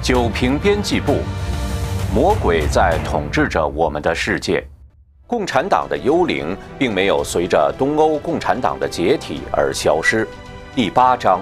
[0.00, 1.16] 九平编辑部，
[2.14, 4.64] 魔鬼在统治着我们的世界。
[5.26, 10.26] 共产党的幽灵并没有随着东欧共产党的解体而消失。
[10.74, 11.40] 第八章，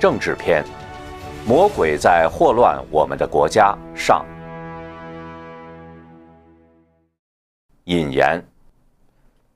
[0.00, 0.64] 政治篇：
[1.46, 3.76] 魔鬼在祸乱我们的国家。
[3.94, 4.24] 上。
[7.84, 8.42] 引言：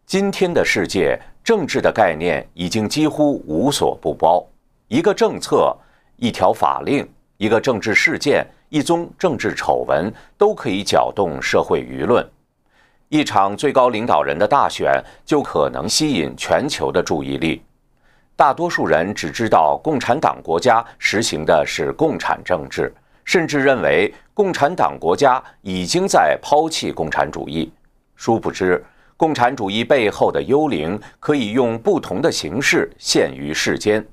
[0.04, 4.46] 今天的世界，政治的概念已经几乎无所不包。
[4.88, 5.74] 一个政策，
[6.16, 7.08] 一条法令。
[7.36, 12.24] 一个政治事件、一宗政治丑闻都可以搅动社会舆论，
[13.08, 17.62] 一场最高领导人的大选就可能吸引全球的注意力。
[18.36, 22.92] 大多数人只知道共产党国家实行的是共产政治，
[23.24, 27.72] 甚至认为共产党国家已经在抛弃共产主义。
[28.16, 28.84] 殊不知，
[29.16, 34.04] 共产主义背后的幽灵可以用不同的形式现于世间。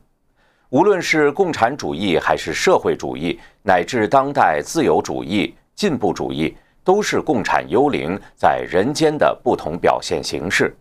[0.72, 10.74] 无论是共产主义，还是社会主义，乃至当代自由主义、进步主义，都是共产幽灵在人间的不同表现形式。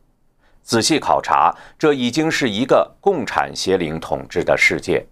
[0.63, 5.05] 仔细考察，这已经是一个共产邪灵统治的世界。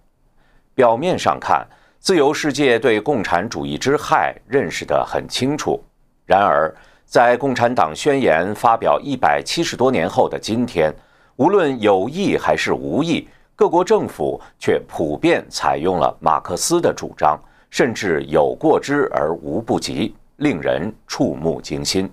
[0.77, 1.67] 表面上看，
[1.99, 5.83] 自由世界对共产主义之害认识得很清楚。
[6.25, 6.73] 然而，
[7.05, 10.95] 在共产党宣言发表一百七十多年后的今天，
[11.35, 13.29] 无论有意还是无意。
[13.59, 17.37] 各国政府却普遍采用了马克思的主张，
[17.71, 22.09] 甚至有过之而无不及，令人触目惊心。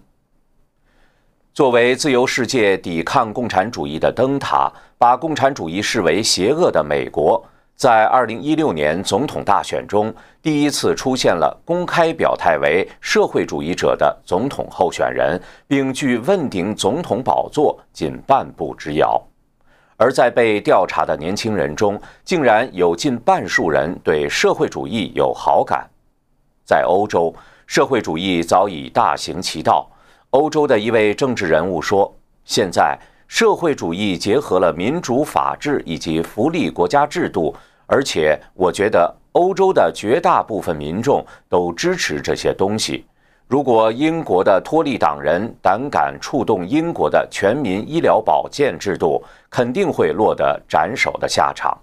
[1.53, 19.21] 作为自由世界抵抗共产主义的灯塔，把共产主义视为邪恶的美国，在2016年总统大选中第一次出现了公开表态为社会主义者的总统候选人，并距问鼎总统宝座仅半步之遥。
[19.97, 25.89] 而在被调查的年轻人中，竟然有近半数人对社会主义有好感。
[26.65, 27.33] 在欧洲，
[27.65, 29.89] 社会主义早已大行其道。
[30.31, 43.06] 欧洲的一位政治人物说：“现在社会主义结合了民主、法治以及福利国家制度，而且我觉得欧洲的绝大部分民众都支持这些东西。”
[43.47, 51.78] 如果英国的托利党人胆敢触动英国的全民医疗保健制度，肯定会落得斩首的下场。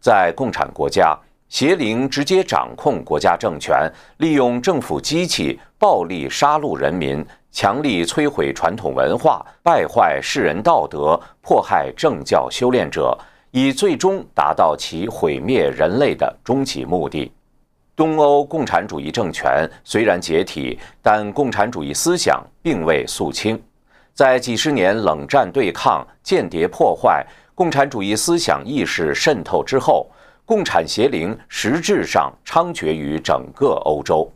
[0.00, 1.18] 在共产国家，
[1.48, 13.18] 邪灵直接掌控国家政权，利用政府机器暴力杀戮人民，强力摧毁传统文化，败坏世人道德，迫害政教修炼者，
[13.50, 17.32] 以最终达到其毁灭人类的终极目的。
[17.96, 23.60] 东欧共产主义政权虽然解体，但共产主义思想并未肃清。
[24.12, 27.24] 在几十年冷战对抗、间谍破坏、
[27.54, 30.10] 共产主义思想意识渗透之后，
[30.44, 34.28] 共产邪灵实质上猖獗于整个欧洲。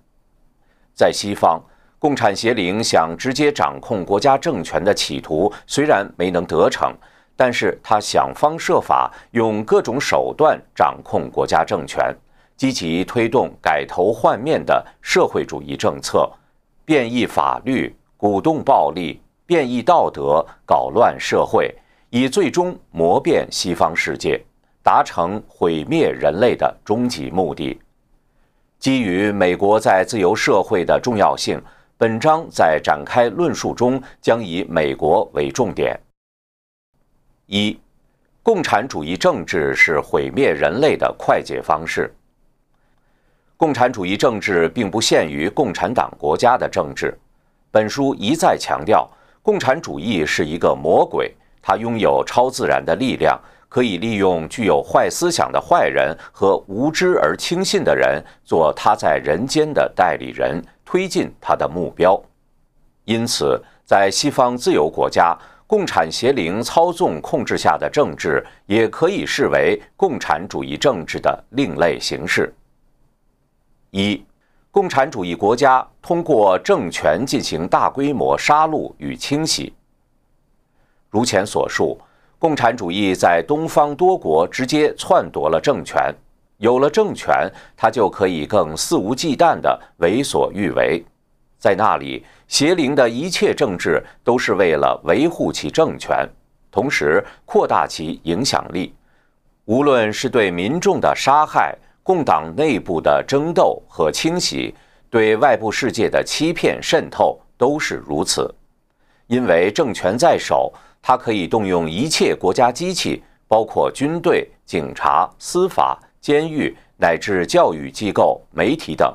[0.94, 1.60] 在西方，
[1.98, 6.94] 共产邪灵想直接掌控国家政权的企图虽然没能得逞，
[7.34, 12.14] 但是他想方设法用各种手段掌控国家政权。
[12.58, 16.28] 积极推动改头换面的社会主义政策，
[16.84, 21.72] 变异法律，鼓动暴力，变异道德，搞乱社会，
[22.10, 24.44] 以最终磨变西方世界，
[24.82, 27.80] 达成毁灭人类的终极目的。
[28.80, 31.62] 基于美国在自由社会的重要性，
[31.96, 35.96] 本章在展开论述中将以美国为重点。
[37.46, 37.78] 一，
[38.42, 42.12] 共产主义政治是毁灭人类的快捷方式。
[43.58, 47.12] 共产主义政治并不限于共产党国家的政治。
[47.72, 49.10] 本书一再强调，
[49.42, 53.36] 共产主义是一个魔鬼，它拥有超自然的力量，
[53.69, 62.16] 可以利用具有坏思想的坏人和无知而轻信的人做他在人间的代理人，推进他的目标。
[63.06, 65.36] 因此，在西方自由国家，
[65.66, 72.54] 共产邪灵操纵控制下的政治也可以视为共产主义政治的另类形式。
[73.91, 74.22] 一，
[74.71, 79.73] 共产主义国家通过政权进行大规模杀戮与清洗。
[81.08, 81.99] 如前所述，
[82.38, 86.14] 共产主义在东方多国直接篡夺了政权，
[86.58, 91.02] 有了政权，他就可以更肆无忌惮地为所欲为。
[91.58, 96.29] 在那里，邪灵的一切政治都是为了维护其政权，
[96.70, 98.94] 同时扩大其影响力。
[99.64, 101.75] 无论是对民众的杀害。
[102.08, 104.75] 共党内部的争斗和清洗，
[105.10, 108.50] 对外部世界的欺骗渗透都是如此。
[109.26, 110.72] 因为政权在手，
[111.02, 119.14] 他可以动用一切国家机器，包括军队、警察、司法、监狱乃至教育机构、媒体等，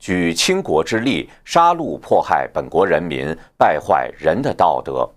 [0.00, 5.08] 举倾国之力杀戮迫害本国人民，败坏人的道德。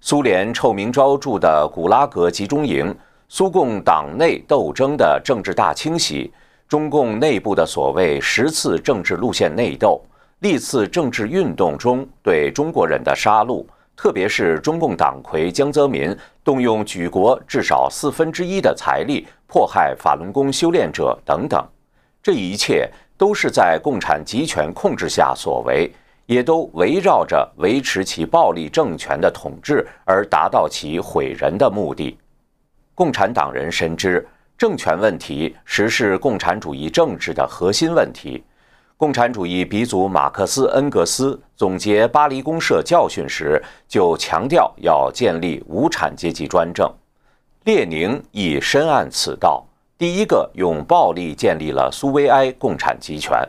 [0.00, 2.96] 苏联臭名昭著的古拉格集中营、
[3.28, 6.32] 苏共党内斗争的政治大清洗、
[6.68, 10.00] 中共内部的所谓十次政治路线内斗、
[10.40, 13.64] 历次政治运动中对中国人的杀戮，
[13.96, 21.64] 特别是中共党魁江泽民动用举国至少四分之一的财力迫害法轮功修炼者等等，
[22.22, 22.90] 这一切。
[23.18, 25.90] 都是在共产集权控制下所为，
[26.26, 32.18] 也都围绕着维持其暴力政权的统治而达到其毁人的目的。
[32.96, 34.26] 共产党人深知，
[34.56, 38.42] 政权问题实是共产主义政治的核心问题。
[38.96, 46.90] 共产主义鼻祖马克思、恩格斯总结巴黎公社教训时，就强调要建立无产阶级专政。
[47.64, 49.62] 列宁亦深谙此道。
[49.98, 53.46] 第一个用暴力建立了苏维埃共产集权，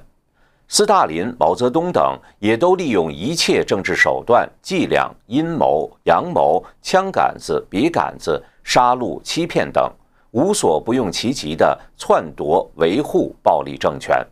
[0.69, 9.90] 斯大林、毛泽东等也都利用一切政治手段、伎俩、阴谋、阳谋、枪杆子、笔杆子、杀戮、欺骗等，
[10.31, 14.25] 无所不用其极地篡夺、维护暴力政权。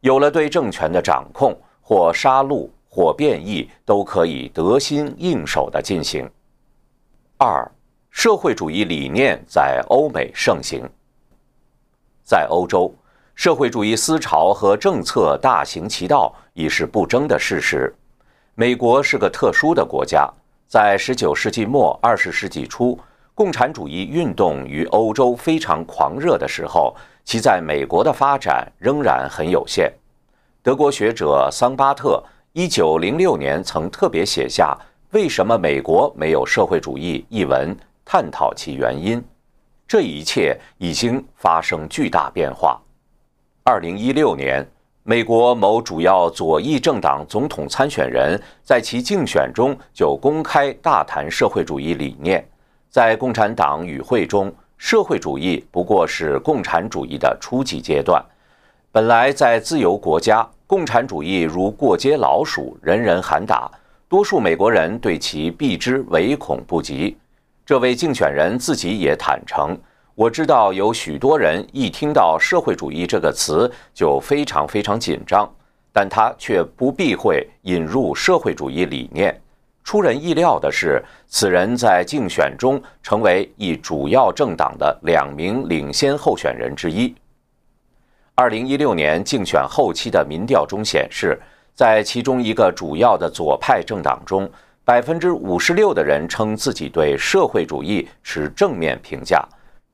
[0.00, 6.28] 有了对政权的掌控，或杀戮，或变异，都可以得心应手地进行。
[7.38, 7.70] 二，
[8.10, 10.82] 社会主义理念在欧美盛行。
[12.24, 12.92] 在欧洲，
[13.34, 17.92] 社会主义思潮和政策大行其道已是不争的事实。
[18.54, 20.30] 美国是个特殊的国家，
[20.68, 22.98] 在19世纪末、20世纪初，
[23.34, 26.94] 共产主义运动于欧洲非常狂热的时候，
[27.24, 29.90] 其在美国的发展仍然很有限。
[30.62, 32.22] 德国学者桑巴特
[32.54, 34.76] 1906年曾特别写下
[35.10, 37.74] “为什么美国没有社会主义”一文，
[38.04, 39.20] 探讨其原因。
[39.88, 42.80] 这一切已经发生巨大变化。
[43.64, 44.66] 二零一六年，
[45.04, 52.44] 美国某主要左翼政党总统参选人在其竞选中就公开大谈社会主义理念。
[52.90, 58.20] 在共产党与会中，社会主义不过是共产主义的初级阶段。
[58.90, 63.70] 本来在自由国家，共产主义如过街老鼠，人人喊打，
[64.08, 67.16] 多数美国人对其避之唯恐不及。
[67.64, 69.78] 这位竞选人自己也坦诚
[70.14, 75.50] ：“我知道有许多人一听到社会主义这个词就非常非常紧张，
[75.92, 79.34] 但他却不避讳引入社会主义理念。
[79.82, 87.14] 出人意料的是，此人在竞选中成为一主要政党的两名领先候选人之一。
[88.34, 91.40] 二零一六年竞选后期的民调中显示，
[91.74, 94.48] 在其中一个主要的左派政党中。”
[94.84, 99.40] 百分之五十六的人称自己对社会主义持正面评价。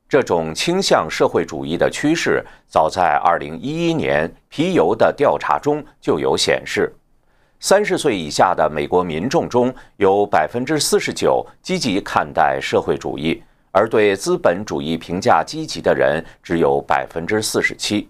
[0.09, 6.91] 这种倾向社会主义的趋势，早在二零一一年皮尤的调查中就有显示。
[7.59, 13.39] 三十岁以下的美国民众中有百分之四十九积极看待社会主义，
[13.71, 18.09] 而对资本主义评价积极的人只有百分之四十七。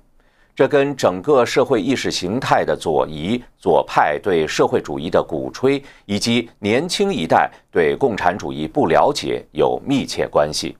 [0.56, 10.78] 这跟整个社会意识形态的左移、左派对社会主义的鼓吹，以及年轻一代对共产主义不了解有密切关系。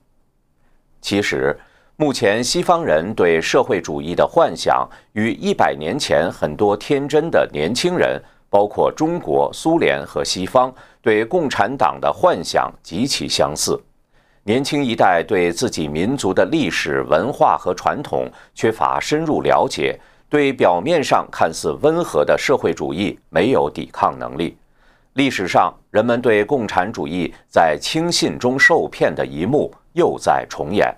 [1.00, 1.58] 其实，
[1.96, 10.72] 目前西方人对社会主义的幻想，与一百年前很多天真的年轻人，包括中国、苏联和西方
[11.02, 13.80] 对共产党的幻想极其相似。
[14.44, 19.98] 年轻一代对自己民族的历史文化和传统缺乏深入了解，
[20.30, 24.56] 对表面上看似温和的社会主义没有抵抗能力。
[25.14, 30.94] 历史上，人们对共产主义在轻信中受骗的一幕又在重演。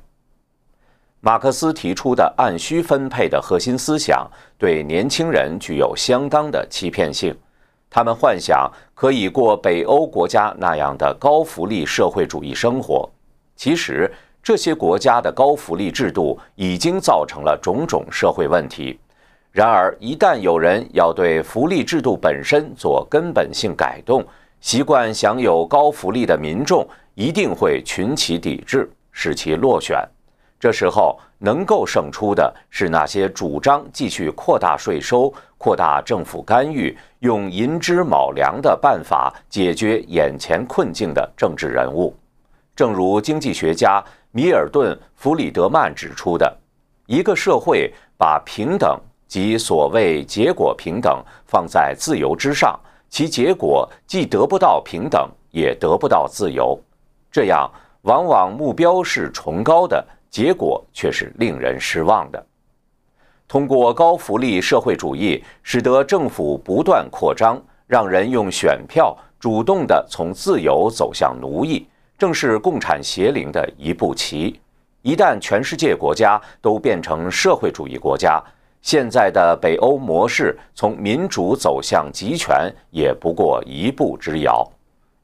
[1.21, 7.33] 马克思提出的按需分配的核心思想，对年轻人具有相当的欺骗性。
[7.89, 13.09] 他们幻想可以过北欧国家那样的高福利社会主义生活。
[13.55, 14.11] 其实，
[14.43, 18.99] 这些国家的高福利制度已经造成了种种社会问题。
[19.53, 24.25] 然而，一旦有人要对福利制度本身做根本性改动，
[24.61, 30.07] 习惯享有高福利的民众一定会群起抵制，使其落选。
[30.59, 42.17] 这时候，能够胜出的是那些主张继续扩大税收、扩大政府干预、用银枝卯粮的办法解决眼前困境的政治人物。
[42.77, 46.57] 正如经济学家米尔顿·弗里德曼指出的，
[47.07, 52.79] 一个社会把平等及所谓结果平等放在自由之上，
[53.11, 56.81] 其结果既得不到平等，也得不到自由。
[57.33, 57.69] 这样，
[58.03, 62.47] 往往目标是崇高的，结果却是令人失望的。
[63.49, 71.87] 通过高福利社会主义，使得政府不断扩张，让人用选票主动地从自由走向奴役，
[72.19, 74.61] 正是共产邪灵的一步棋。
[75.01, 78.43] 一旦全世界国家都变成社会主义国家，
[78.83, 84.71] 现在的北欧模式从民主走向集权也不过一步之遥。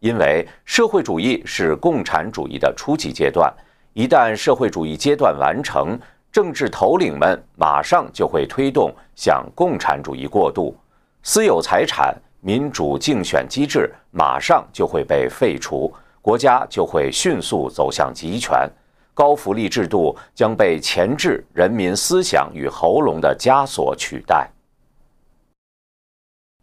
[0.00, 3.52] 因为社会主义是共产主义的初级阶段，
[3.94, 5.98] 一旦社会主义阶段完成，
[6.30, 10.76] 政治头领们马上就会推动向共产主义过渡，
[11.24, 18.70] 私有财产、民主竞选机制马上就会被废除，国家就会迅速走向集权，
[19.14, 24.48] 高福利制度将被钳制人民思想与喉咙的枷锁取代。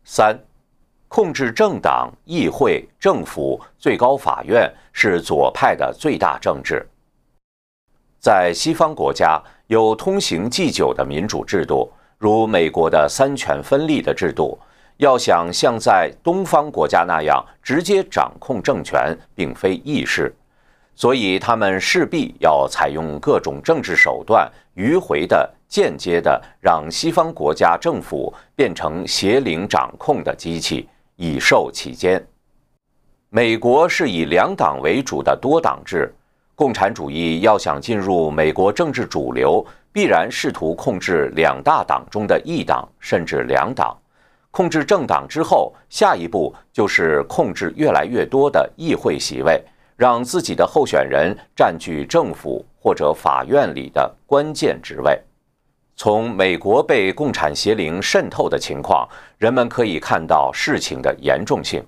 [0.05, 0.44] 三。
[1.15, 6.85] 控制政党、议会、政府、最高法院是左派的最大政治。
[8.19, 14.59] 在西方国家有通行既久的民主制度，如美国的三权分立的制度。
[14.97, 20.35] 要想像在东方国家那样直接掌控政权，并非易事，
[20.95, 30.89] 所以他们势必要采用各种政治手段，迂回的、间接的，让西方国家政府变成邪灵掌控的机器。
[31.15, 32.25] 以受其间。
[33.29, 36.13] 美国是以两党为主的多党制，
[36.55, 43.97] 共产主义要想进入美国政治主流，必然试图控制两大党中的一党甚至两党。
[44.51, 49.61] 控制政党之后，下一步就是控制越来越多的议会席位，
[49.97, 55.21] 让自己的候选人占据政府或者法院里的关键职位。
[55.97, 61.81] 从美国被共产邪灵渗透的情况，人们可以看到事情的严重性。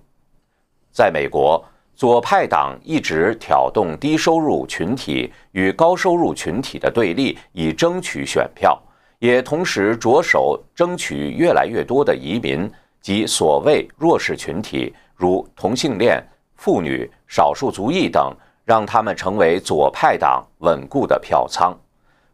[0.91, 8.81] 在美国，左派党一直挑动低收入群体与高收入群体的对立，以争取选票，
[9.19, 12.71] 也同时着手争取越来越多的移民
[13.01, 18.33] 及所谓弱势群体，如同性恋、妇女、少数族裔等，
[18.63, 21.77] 让他们成为左派党稳固的票仓。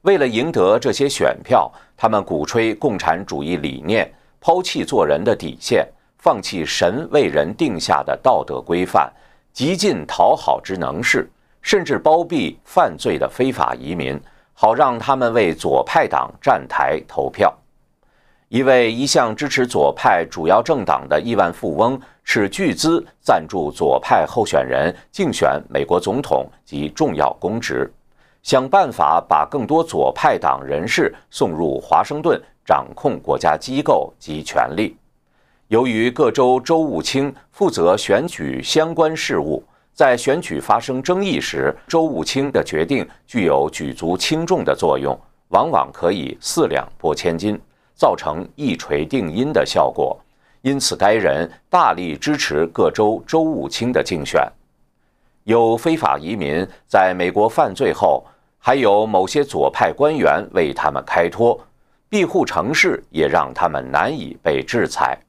[0.04, 9.12] 为了赢得这些选票，他们鼓吹共产主义理念，抛弃做人的底线，放弃神为人定下的道德规范，
[9.54, 11.30] 极尽讨好之能事，
[11.62, 14.20] 甚至包庇犯罪的非法移民，
[14.54, 17.54] 好让他们为左派党站台投票。
[18.50, 27.90] 一位一向支持左派主要政党的亿万富翁，斥巨资赞助左派候选人竞选美国总统及重要公职。
[28.44, 34.98] 想办法把更多左派党人士送入华盛顿，掌控国家机构及权力。
[35.70, 47.58] 由于各州州务卿负责选举相关事务，在选举发生争议时，州务卿的决定具有举足轻重的作用，往往可以四两拨千斤，
[47.96, 50.20] 造成一锤定音的效果。
[50.64, 54.46] 因此，该人大力支持各州州务卿的竞选。
[55.46, 58.22] 有非法移民在美国犯罪后。
[58.66, 61.60] 还有某些左派官员为他们开脱，
[62.08, 65.20] 庇护城市也让他们难以被制裁。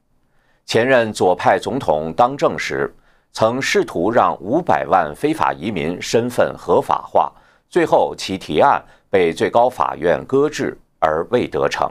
[0.65, 2.95] 前任左派总统当政时，
[3.33, 7.33] 曾试图让五百万非法移民身份合法化，
[7.69, 11.91] 最后其提案被最高法院搁置而未得逞。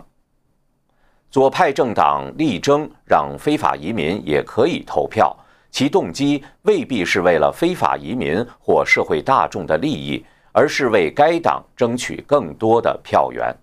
[1.30, 5.36] 左派政党力争让非法移民也可以投票，
[5.70, 10.26] 其动机未必是为了非法移民或社会大众的利益。
[10.54, 13.54] 而是为该党争取更多的票源。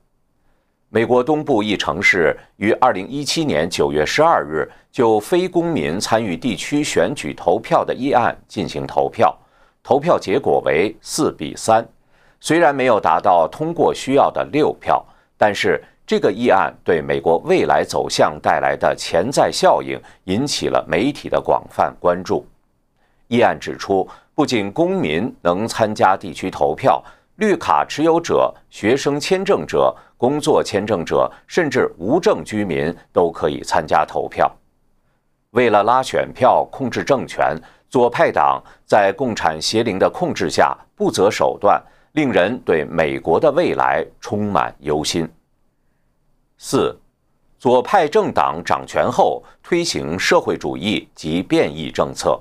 [0.90, 9.32] 美国东部一城市于二零一七年九月十二日就非公民参与地区选举投票的议案进行投票，
[9.84, 11.86] 投票结果为四比三。
[12.40, 15.02] 虽然没有达到通过需要的六票，
[15.38, 22.44] 但是这个议案对美国未来走向带来的潜在效应引起了媒体的广泛关注。
[23.28, 24.08] 议案指出。
[24.40, 27.04] 不仅公民能参加地区投票，
[27.36, 34.50] 绿卡持有者、学生签证者、工作签证者，甚至无证居民都可以参加投票。
[35.50, 37.54] 为了拉选票、控制政权，
[37.90, 41.78] 左派党在共产邪灵的控制下不择手段，
[42.12, 45.28] 令人对美国的未来充满忧心。
[46.56, 46.98] 四，
[47.58, 52.40] 左派政党掌权后推行社会主义及变异政策。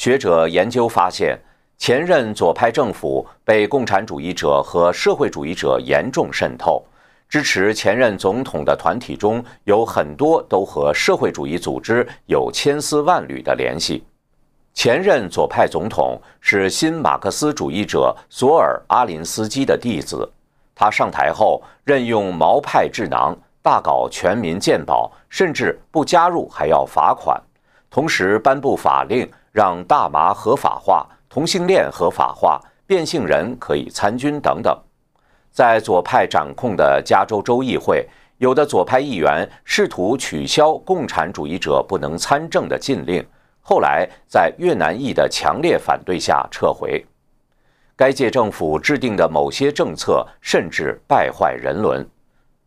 [0.00, 1.38] 学者研究发现，
[1.76, 6.82] 前任左派政府被共产主义者和社会主义者严重渗透，
[7.28, 14.02] 支持前任总统的团体中有很多都和社会主义组织有千丝万缕的联系。
[14.72, 20.26] 前任左派总统是新马克思主义者索尔阿林斯基的弟子，
[20.74, 27.38] 他上台后任用毛派智囊，大搞全民健保，甚至不加入还要罚款，
[27.90, 34.76] 同时颁布法令让大麻合法化、同性恋合法化、变性人可以参军等等。
[35.50, 43.26] 在左派掌控的加州州议会，有的左派议员试图取消共产主义者不能参政的禁令，
[43.60, 47.04] 后来在越南裔的强烈反对下撤回。
[47.96, 52.08] 该届政府制定的某些政策甚至败坏人伦。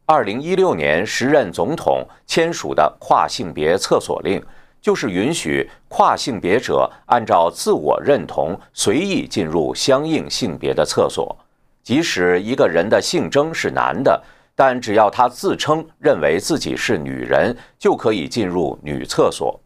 [0.06, 4.44] 二零一六年，时任总统签署的跨性别厕所令，
[4.84, 11.34] 就是允许跨性别者按照自我认同随意进入相应性别的厕所，
[11.82, 14.22] 即使一个人的性征是男的。
[14.56, 19.60] 但只要他自称认为自己是女人，就可以进入女厕所，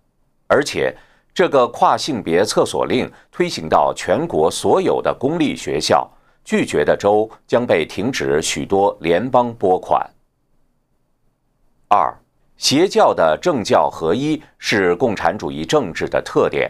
[0.47, 0.95] 而且
[1.33, 6.09] 这个跨性别厕所令推行到全国所有的公立学校，
[6.45, 10.09] 拒绝的州将被停止许多联邦拨款。
[11.89, 12.17] 二，
[12.57, 16.69] 邪教的政教合一是共产主义政治的特点。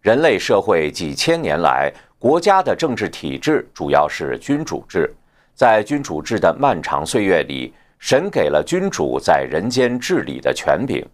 [0.00, 5.14] 人类社会几千年来，国家的政治体制主要是君主制。
[5.54, 11.06] 在君主制的漫长岁月里，神给了君主在人间治理的权柄，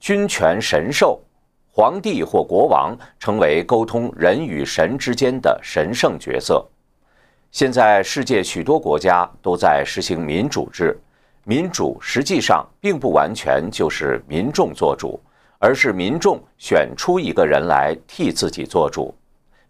[0.00, 1.20] 君权神授，
[1.70, 6.66] 皇帝或国王成为沟通人与神之间的神圣角色。
[7.52, 10.98] 现在，世界许多国家都在实行民主制，
[11.48, 15.18] 民主实际上并不完全就是民众做主，
[15.58, 19.14] 而是民众选出一个人来替自己做主，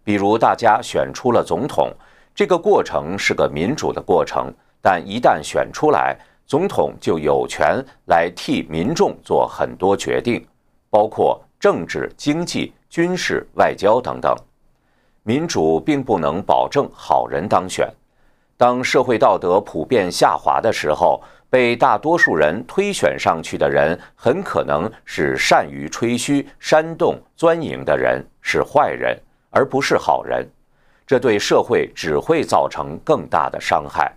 [0.02, 1.92] 比如大家选出了总统。
[2.35, 10.44] 这个过程是个民主的过程，但一旦选出来，总统就有权来替民众做很多决定，
[10.90, 14.35] 包括政治、经济、军事、外交等等。
[15.23, 17.88] 民主并不能保证好人当选。
[18.56, 29.18] 当社会道德普遍下滑的时候，被大多数人推选上去的人，很可能是善于吹嘘、煽动、钻营的人，是坏人，
[29.50, 30.46] 而不是好人。
[31.06, 34.12] 这对社会只会造成更大的伤害。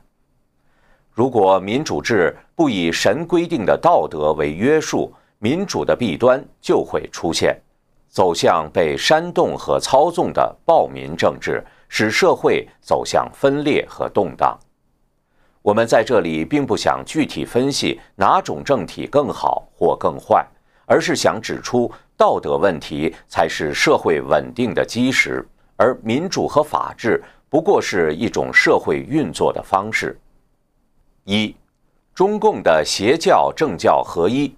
[1.10, 7.58] 如果民主制不以神规定的道德为约束，民主的弊端就会出现，
[8.10, 14.60] 走向被煽动和操纵的暴民政治，使社会走向分裂和动荡。
[15.62, 20.46] 我们在这里并不想具体分析哪种政体更好或更坏，
[20.86, 25.46] 而是想指出道德问题才是社会稳定的基石。
[25.78, 30.20] 而民主和法治不过是一种社会运作的方式。
[31.24, 31.56] 一，
[32.14, 34.56] 中共的邪教政教合一。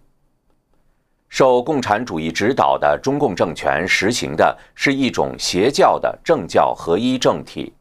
[1.30, 7.74] 受共产主义指导的中共政权实行的是一种邪教的政教合一政体，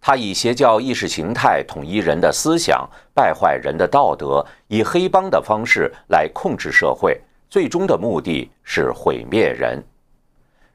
[0.00, 9.82] 他以邪教意识形态统一人的思想，败坏人的道德，以黑帮的方式来控制社会，最终的目的是毁灭人。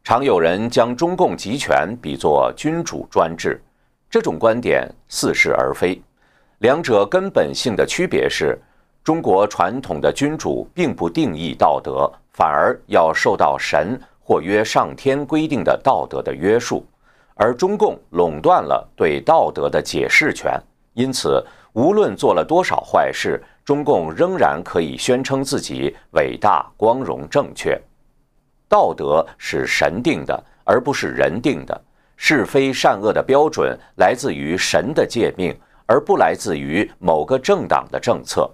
[0.03, 3.59] 常有人将中共集权比作君主专制，
[4.07, 5.99] 这种观点似是而非。
[6.59, 8.55] 两者根本性的区别是，
[9.03, 16.85] 中国传统的君主并不定义道德，反而要受到神或约上天规定的道德的约束，
[17.35, 20.59] 而中共垄断了对道德的解释权。
[20.93, 27.79] 因此，无论做了多少坏事，中共仍然可以宣称自己伟大、光荣、正确。
[28.67, 31.79] 道德是神定的，而不是人定的。
[32.17, 35.53] 是非善恶的标准来自于神的诫命，
[35.85, 38.49] 而不来自于某个政党的政策。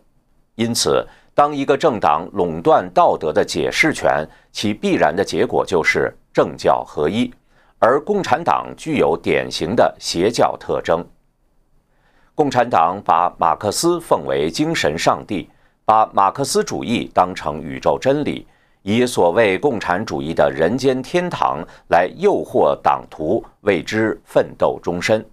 [0.55, 7.31] 因此，当一个政党垄断道德的解释权，其必然的结果就是政教合一。
[7.83, 11.03] 而共产党具有典型的邪教特征。
[12.35, 15.49] 共产党把马克思奉为精神上帝，
[15.83, 18.45] 把马克思主义当成宇宙真理。
[18.83, 25.23] 以所谓共产主义的人间天堂来诱惑党徒为之奋斗终身，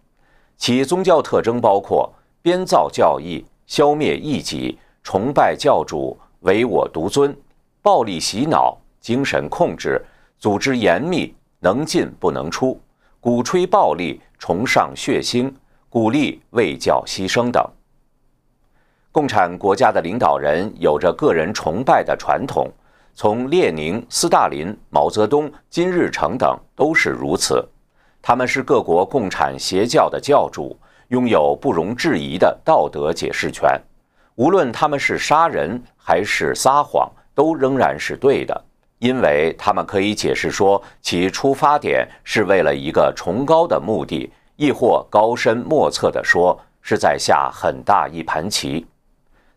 [0.56, 7.36] 其宗教特征包括编造教义、消灭异己、崇拜教主、唯我独尊、
[7.82, 10.02] 暴力洗脑、精神控制、
[10.38, 12.80] 组织严密、能进不能出、
[13.20, 15.52] 鼓吹暴力、崇尚血腥、
[15.88, 17.64] 鼓励为教牺牲等。
[19.10, 22.70] 共产国家的领导人有着个人崇拜的传统。
[23.14, 27.66] 从列宁、斯大林、毛泽东、金日成等都是如此，
[28.22, 33.76] 他们是各国共产邪教的教主，拥有不容置疑的道德解释权。
[34.36, 38.64] 无论他们是杀人还是撒谎，都仍然是对的，
[38.98, 48.86] 因为他们可以解释说其出发点是为了一个崇高的目的，亦或高深莫测地说是在下很大一盘棋。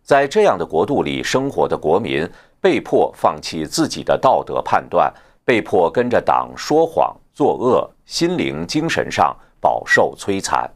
[0.03, 2.27] 在这样的国度里生活的国民，
[2.59, 5.11] 被迫放弃自己的道德判断，
[5.43, 10.69] 被迫跟着党说谎作恶，心灵精神上饱受摧残。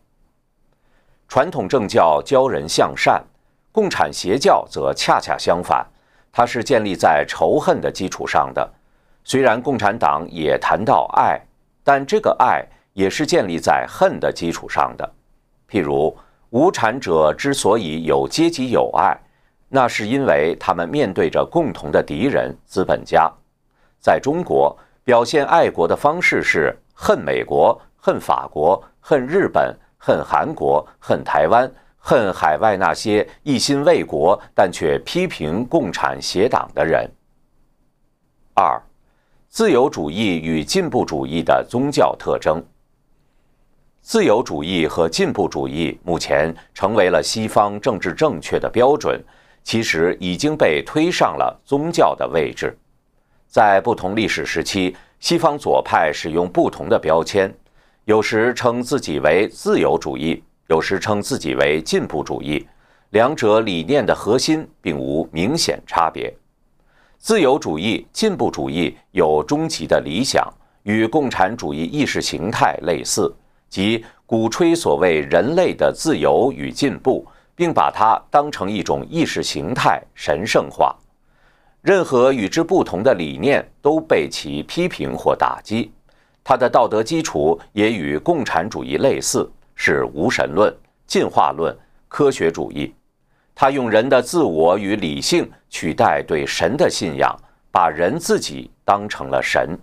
[1.28, 3.24] 传统政教教人向善，
[3.72, 5.86] 共产邪教则恰恰相反，
[6.38, 8.70] 它是建立在仇恨的基础上的。
[9.24, 11.40] 虽然共产党也谈到爱，
[11.82, 15.10] 但这个爱也是建立在恨的基础上的。
[15.70, 16.14] 譬如，
[16.50, 19.18] 无产者之所以有阶级友爱，
[19.70, 23.32] 那是因为他们面对着共同的敌人——资本家。
[24.02, 29.74] 在中国，表现爱国的方式是恨美国、恨法国、恨日本。
[29.98, 31.68] 恨韩国，恨台湾，
[32.08, 37.10] 恨海外那些一心为国但却批评共产邪党的人。
[38.54, 38.80] 二，
[39.50, 42.64] 自由主义与进步主义的宗教特征。
[44.04, 49.20] 自由主义和进步主义目前成为了西方政治正确的标准，
[49.64, 52.78] 其实已经被推上了宗教的位置。
[53.48, 57.52] 在不同历史时期，西方左派使用不同的标签。
[58.04, 62.68] 有时称自己为自由主义，有时称自己为进步主义，
[63.12, 66.34] 两者理念的核心并无明显差别。
[67.18, 70.52] 自由主义、进步主义有终极的理想，
[70.84, 73.34] 与共产主义意识形态类似，
[73.70, 77.26] 即鼓吹所谓人类的自由与进步，
[77.56, 80.96] 并把它当成一种意识形态神圣化。
[81.82, 85.92] 任何与之不同的理念都被其批评或打击。
[86.44, 90.74] 它的道德基础也与共产主义类似，是无神论、
[91.06, 91.76] 进化论、
[92.08, 92.94] 科学主义。
[93.54, 97.34] 他用人的自我与理性取代对神的信仰，
[97.72, 99.78] 把人自己当成了神。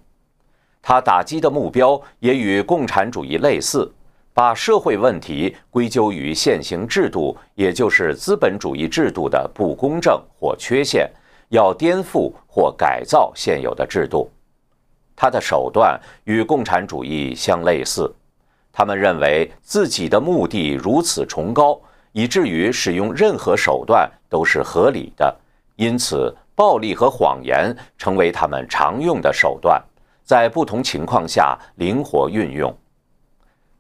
[0.82, 3.90] 他打击的目标也与共产主义类似，
[4.34, 11.10] 把社会问题归咎于现行制度，也就是资本主义制度的不公正或缺陷，
[11.48, 14.30] 要颠覆或改造现有的制度。
[15.14, 18.12] 他的手段与共产主义相类似，
[18.72, 21.78] 他们认为自己的目的如此崇高，
[22.12, 25.36] 以至于使用任何手段都是合理的，
[25.76, 29.82] 因此暴力和谎言成为他们常用的手段，
[30.24, 32.74] 在不同情况下灵活运用。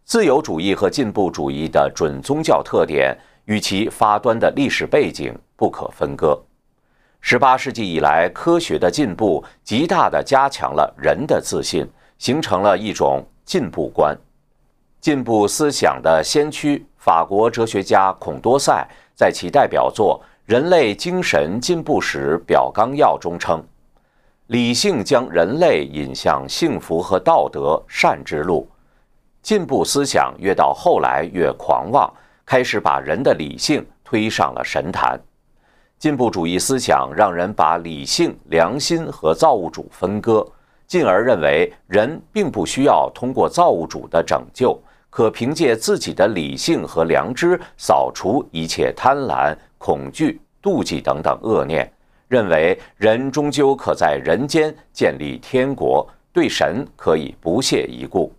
[0.04, 6.38] 自由主义和进步主义的准宗教特点与其发端的历史背景不可分割。
[7.20, 11.86] 十八世纪以来，科学的进步极大地加强了人的自信，
[12.18, 14.16] 形成了一种进步观。
[15.02, 18.86] 进步思想的先驱法国哲学家孔多塞
[19.16, 23.60] 在其代表作《人类精神进步史表纲要》中称
[24.46, 28.68] ：“理性将人类引向幸福和道德善之路。”
[29.42, 32.08] 进步思想越到后来越狂妄，
[32.46, 35.20] 开始把人的理性推上了神坛。
[35.98, 40.46] 进步主义思想让人把理性、良心和造物主分割，
[40.86, 44.80] 进而认为人并不需要通过造物主的拯救，
[45.12, 51.92] 可凭借自己的理性和良知扫除一切贪婪、恐惧、妒忌等等恶念，
[52.28, 58.32] 认为人终究可在人间建立天国，对神可以不屑一顾。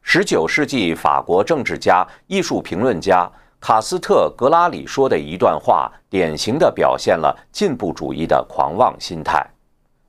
[0.00, 3.30] 十九世纪法国政治家、艺术评论家。
[3.60, 9.44] 卡斯特格拉里说的一段话，典型地表现了进步主义的狂妄心态。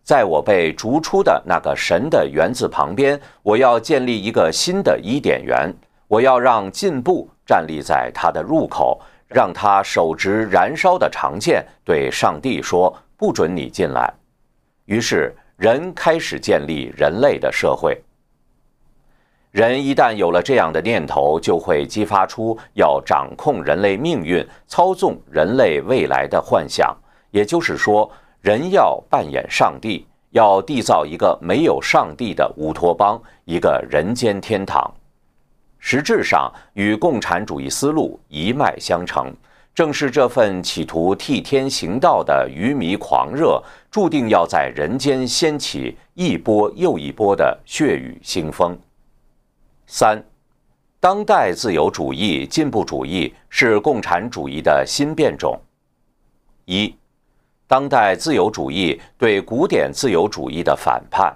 [0.04, 5.74] 在我被逐出的那个神的园子旁边，我要建立一个新的伊甸园。
[6.08, 14.14] 我要让进步站立在它的入口，让他手执燃烧的长剑，对上帝说：“不准你进来。”
[14.86, 18.02] 于是，人开始建立人类的社会。
[19.52, 26.96] 人一旦有了这样的念头，就会激发出要掌控人类命运、操纵人类未来的幻想。
[27.32, 34.94] 也就是说，人要扮演上帝，要缔造一个没有上帝的乌托邦，一个人间天堂。
[35.90, 39.34] 实质上与共产主义思路一脉相承。
[39.74, 48.78] 正是这份企图替天行道的愚迷狂热，注定要在人间掀起一波又一波的血雨腥风。
[49.86, 50.22] 三，
[51.00, 55.58] 当代自由主义、进步主义是共产主义的新变种。
[56.66, 56.94] 一，
[57.66, 61.34] 当代自由主义对古典自由主义的反叛。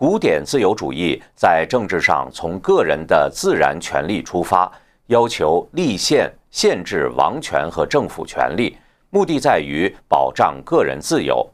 [0.00, 4.70] 古典自由主义在政治上从个人的自然权利出发，
[5.08, 8.78] 要求立宪、限制王权和政府权力，
[9.10, 11.44] 目的在于保障个人自由，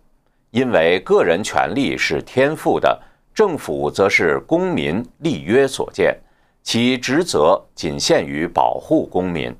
[0.51, 3.01] 因为个人权利是天赋的。
[3.35, 6.15] 政府则是公民立约所建，
[6.63, 9.57] 其职责仅限于保护公民。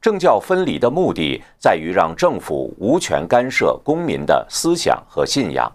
[0.00, 5.68] 政教分离的目的在于让政府无权干涉公民的思想和信仰。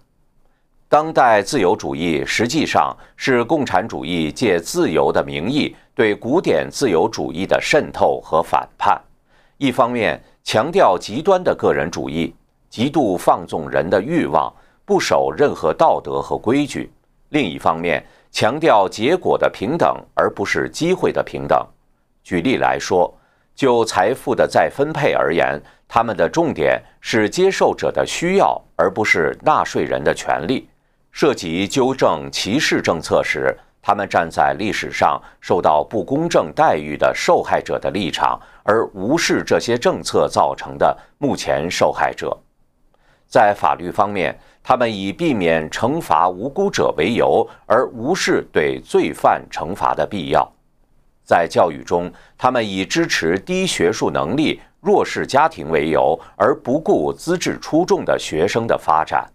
[0.89, 8.99] 当代自由主义实际上是共产主义借自由的名义对古典自由主义的渗透和反叛。
[9.58, 12.34] 一方面强调极端的个人主义，
[12.71, 14.52] 极度放纵人的欲望，
[14.84, 16.89] 不守任何道德和规矩；
[17.30, 21.63] 另一方面强调结果的平等，而不是机会的平等。
[22.23, 23.13] 举例来说，
[23.54, 30.67] 就财富的再分配而言，他们的重点是接受者的需要，而不是纳税人的权利。
[31.12, 42.38] 涉及纠正歧视政策时，他们站在历史上受到不公正待遇的受害者的立场，而无视这些政策造成的目前受害者。
[43.26, 50.52] 在法律方面，他们以避免惩罚无辜者为由，而无视对罪犯惩罚的必要。
[51.24, 59.30] 在教育中，他们以支持低学术能力、弱势家庭为由，而不顾资质出众的学生的发展。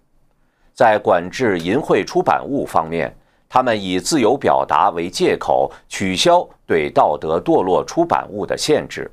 [0.75, 3.17] 在管制淫秽出版物方面，
[3.49, 9.09] 他们以自由表达为借口，取消对道德堕落出版物的限制。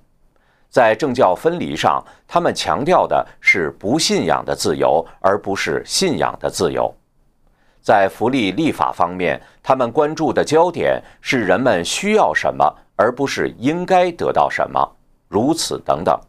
[0.69, 6.91] 在政教分离上，他们强调的是不信仰的自由，而不是信仰的自由。
[7.80, 14.80] 在福利立法方面，他们关注的焦点是人们需要什么，而不是应该得到什么。
[15.28, 16.19] 如此等等。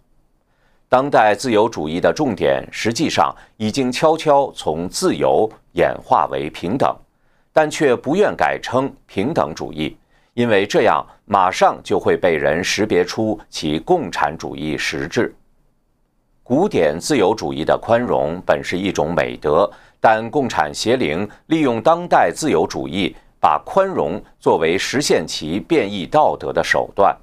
[0.93, 6.95] 当代自由主义的重点实际上已经悄悄从自由演化为平等，
[7.51, 9.97] 但却不愿改称平等主义，
[10.35, 15.35] 因为这样马上就会被人识别出其共产主义实质。
[16.43, 27.17] 古典自由主义的宽容本是一种美德，但共产邪灵利用当代自由主义，把宽容作为实现其变异道德的手段。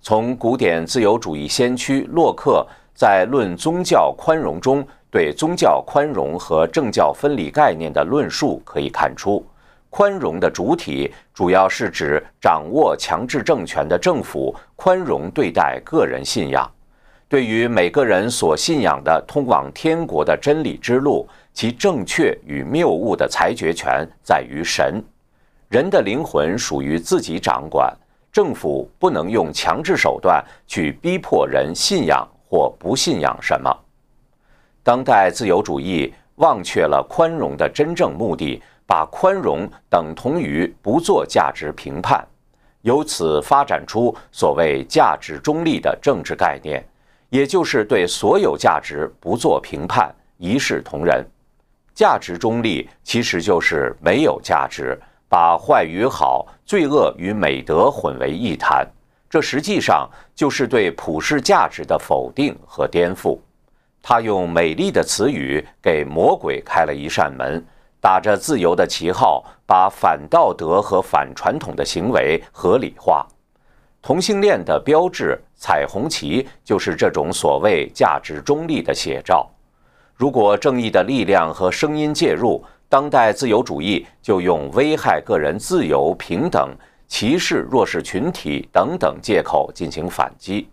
[0.00, 2.66] 从古典自由主义先驱洛克。
[3.00, 9.42] 在《论宗教宽容》中，对宗教宽容和政教分离概念的论述可以看出，
[9.88, 16.70] 宽容的主体主要是指掌握强制政权的政府宽容对待个人信仰。
[17.26, 25.02] 对于每个人所信仰的通往天国的真理之路，其正确与谬误的裁决权在于神。
[25.70, 27.96] 人的灵魂属于自己掌管，
[28.30, 32.28] 政府不能用强制手段去逼迫人信仰。
[32.50, 33.72] 或不信仰什么，
[34.82, 42.26] 当代自由主义忘却了宽容的真正目的，把宽容等同于不做价值评判，
[42.82, 46.84] 由此发展出所谓价值中立的政治概念，
[47.28, 51.24] 也就是对所有价值不做评判，一视同仁。
[51.94, 58.84] 价值中立其实就是没有价值，把坏与好、罪恶与美德混为一谈。
[59.30, 63.38] 这实际上就是对普世价值的否定和颠覆。
[64.02, 67.64] 他用美丽的词语给魔鬼开了一扇门，
[68.00, 73.24] 打着自由的旗号，把反道德和反传统的行为合理化。
[74.02, 79.48] 同性恋的标志彩虹旗就是这种所谓价值中立的写照。
[80.16, 86.74] 如果正义的力量和声音介入，当代自由主义就用危害个人自由、平等。
[87.10, 90.68] 歧视弱势群体等等借口进行反击，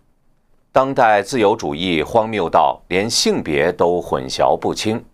[0.72, 5.04] 当代自由主义荒谬到连性别都混淆不清。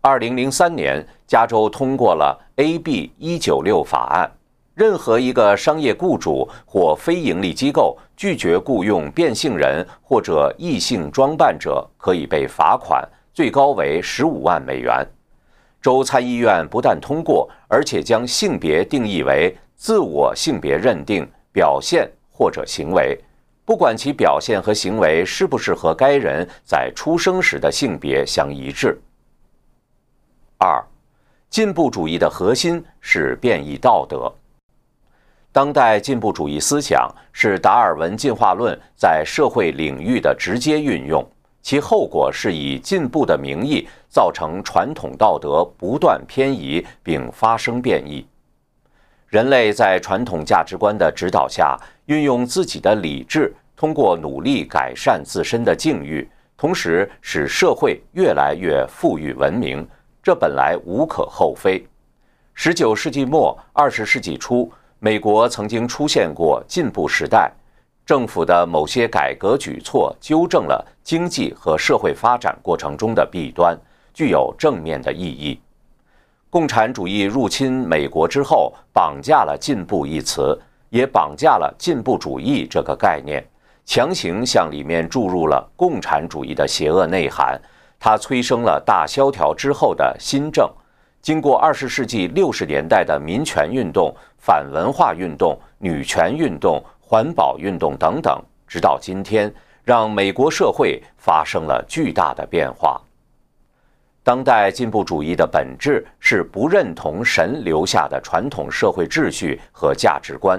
[0.00, 4.30] 二零零三年，加州通过了 AB 一九六法案，
[4.74, 15.06] 任何一个商业雇主或非营利机构拒绝雇佣变性人或者异性装扮者，可以被罚款，最高为十五万美元。
[15.80, 19.56] 州参议院不但通过，而且将性别定义为。
[19.84, 23.20] 自我性别认定表现或者行为，
[23.66, 28.98] 不管其表现和行为是不是和该人在出生时的性别相一致。
[30.56, 30.82] 二，
[31.50, 34.32] 进步主义的核心是变异道德。
[35.52, 41.22] 当代进步主义思想是达尔文进化论在社会领域的直接运用，
[41.60, 48.26] 其后果是以进步的名义造成传统道德不断偏移并发生变异。
[49.34, 59.84] 人类在传统价值观的指导下，运用自己的理智，通过努力改善自身的境遇，同时使社会越来越富裕文明，
[60.22, 61.84] 这本来无可厚非。
[62.54, 64.70] 十九世纪末、二十世纪初，
[65.00, 67.50] 美国曾经出现过进步时代，
[68.06, 73.76] 政府的某些改革举措纠正了经济和社会发展过程中的弊端，
[74.12, 75.58] 具有正面的意义。
[76.54, 80.56] 共产主义入侵美国之后，绑架了“进步”一词，
[80.88, 83.44] 也绑架了进步主义这个概念，
[83.84, 87.60] 强行向里面注入了共产主义的邪恶内涵。
[87.98, 90.70] 它催生了大萧条之后的新政。
[91.20, 103.00] 经过二十世纪六十年代的民权运动、反文化运动、女权运动、环保运动等等，直到今天，让美国社会发生了巨大的变化。
[104.24, 110.58] 当代进步主义的本质是不认同神留下的传统社会秩序和价值观。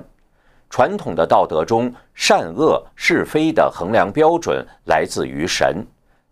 [0.70, 5.84] 传统的道德中，善恶是非的衡量标准来自于神。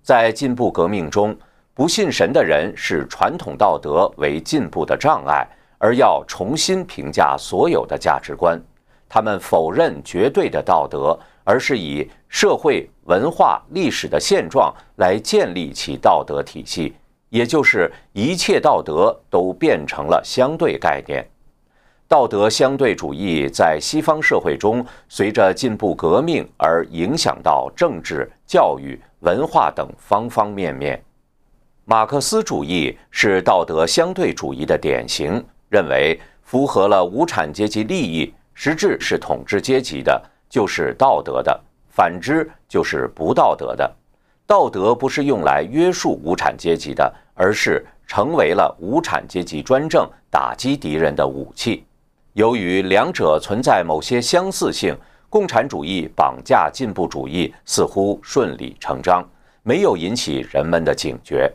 [0.03, 1.35] 在进步革命中，
[1.73, 5.47] 不信神的人视传统道德为进步的障碍，
[5.79, 8.61] 而要重新评价所有的价值观。
[9.09, 16.93] 他们否认绝对的道德，而是以社会、文化、历史的现状来建立起道德体系，
[17.33, 21.27] 也就是一切道德都变成了相对概念。
[22.07, 31.03] 道德相对主义在西方社会中，随着进步革命而影响到政治、教育、文化等方方面面。
[31.85, 43.91] 马克思主义是道德相对主义的典型，认为符合了无产阶级利益，实质是统治阶级的，就是道德的；反之就是不道德的。
[44.45, 51.85] 道德不是用来约束无产阶级的，而是成为了无产阶级专政、打击敌人的武器。
[52.33, 54.95] 由于两者存在某些相似性，
[55.29, 59.23] 共产主义绑架进步主义似乎顺理成章，
[59.63, 61.51] 没有引起人们的警觉。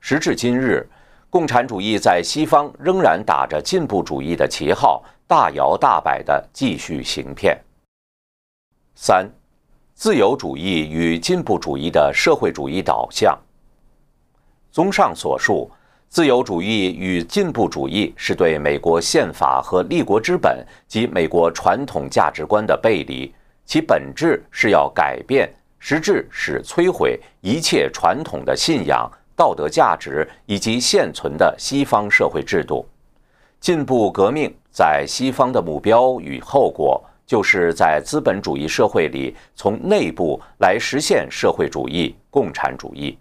[0.00, 0.86] 时至今日，
[1.28, 7.58] 共产主义在西方仍然打着进步主义的旗号，大摇大摆地继续行骗。
[8.94, 9.30] 三、
[9.94, 13.38] 自由主义与进步主义的社会主义导向。
[14.78, 15.68] 综上所述，
[16.08, 29.10] 自由主义与进步主义是对美国宪法和立国之本及美国传统价值观的背离，其本质是要改变，实质是摧毁一切传统的信仰。
[29.34, 32.86] 道德价值以及现存的西方社会制度，
[33.58, 43.18] 进步革命在西方的目标与后果，就是在资本主义社会里从内部来实现社会主义、共产主义。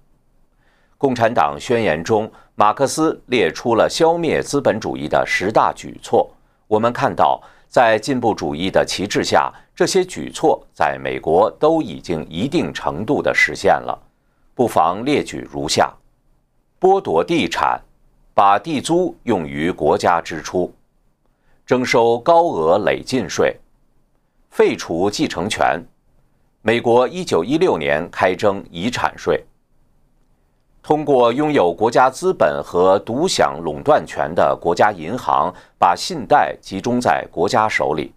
[0.98, 6.28] 共产党宣言中，马克思列出了消灭资本主义的十大举措。
[6.68, 13.98] 我们看到，在进步主义的旗帜下，这些举措在美国都已经一定程度的实现了。
[14.56, 15.94] 不妨列举如下。
[16.80, 17.80] 剥夺地产，
[18.34, 20.74] 把地租用于国家支出，
[21.66, 23.56] 征收高额累进税，
[24.50, 25.80] 废除继承权。
[26.64, 29.44] 美国一九一六年开征遗产税。
[30.88, 38.14] 通过拥有国家资本和独享垄断权的国家银行，把信贷集中在国家手里。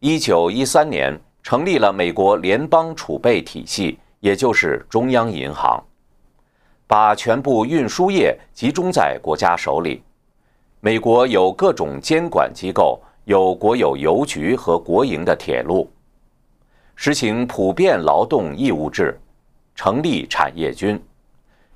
[0.00, 5.84] 一九一三年成立了美国联邦储备体系，也就是中央银行。
[6.86, 10.02] 把全部运输业集中在国家手里。
[10.80, 15.86] 美国有各种监管机构，有国有邮局和国营的铁路。
[16.96, 19.20] 实行普遍劳动义务制，
[19.74, 20.98] 成立产业军。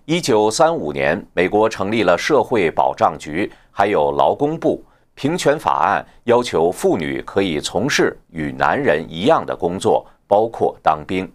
[0.05, 4.85] 一九三五年，美国成立了社会保障局，还有劳工部。
[5.15, 11.31] 平权法案要求妇女可以从事与男人一样的工作，包括当兵。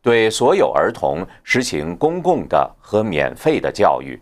[0.00, 4.18] 对所有儿童实行公共的和免费的教育。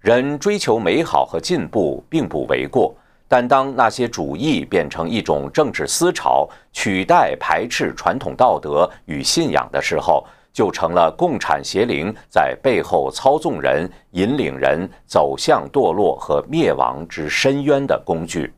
[0.00, 2.94] 人追求美好和进步并不为过，
[3.26, 18.52] 但当那些主义变成一种政治思潮，取代排斥传统道德与信仰的时候，就成了共产邪灵在背后操纵人、引领人走向堕落和灭亡之深渊的工具。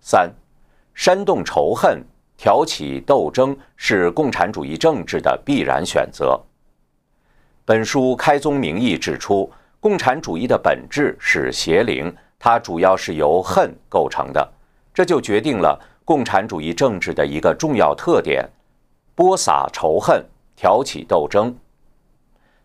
[0.00, 0.32] 三，
[0.94, 2.04] 煽动仇恨。
[2.42, 6.40] 挑起斗争是共产主义政治的必然选择。
[7.66, 14.50] 本书开宗明义指出，共产主义的本质是邪灵，它主要是由恨构成的，
[14.94, 18.48] 这就决定了共产主义政治的一个重要特点：
[19.14, 20.24] 播撒仇恨，
[20.60, 21.56] 挑起斗争，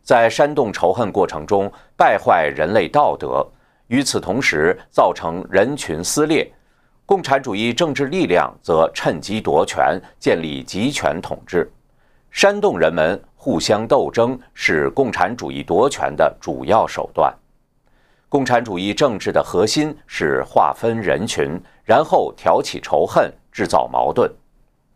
[0.03, 3.47] 在煽动仇恨过程中败坏人类道德，
[3.87, 6.51] 与此同时造成人群撕裂。
[7.05, 11.71] 共产主义政治力量则趁机夺权，建立集权统治，
[12.31, 17.33] 煽动人们互相斗争，是共产主义夺权的主要手段。
[18.27, 24.29] 共产主义政治的核心是划分人群，然后挑起仇恨，制造矛盾。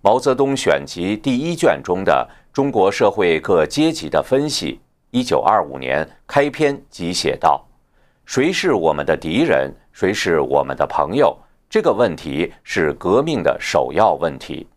[0.02, 4.74] 毛泽东选集第一卷中的《中国社会各阶级的分析》，
[5.12, 7.64] 一九二五年开篇即写道
[8.26, 9.72] ：“谁是我们的敌人？
[9.91, 11.38] 谁是我们的朋友？”
[11.70, 14.68] 这个问题是革命的首要问题。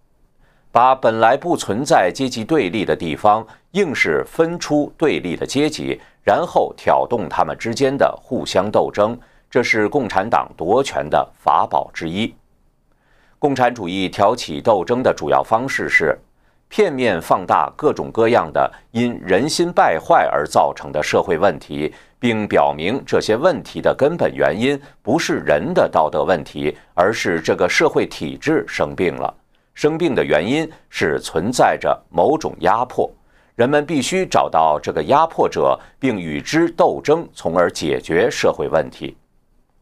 [0.70, 9.18] 把本来不存在阶级对立的地方，硬是分出对立的阶级，然后挑动他们之间的互相斗争，
[9.50, 12.34] 这是共产党夺权的法宝之一。
[13.38, 16.18] 共产主义挑起斗争的主要方式是。
[16.74, 29.34] 片面放大各种各样的因人心败坏而造成的社会问题，并表明这些问题的根本原因不是人的道德问题，而是这个社会体制生病了。
[29.74, 33.10] 生病的原因是存在着某种压迫，
[33.54, 39.14] 人们必须找到这个压迫者，并与之斗争，从而解决社会问题。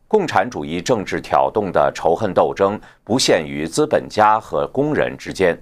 [0.08, 5.56] 共产主义政治挑动的仇恨斗争不限于资本家和工人之间。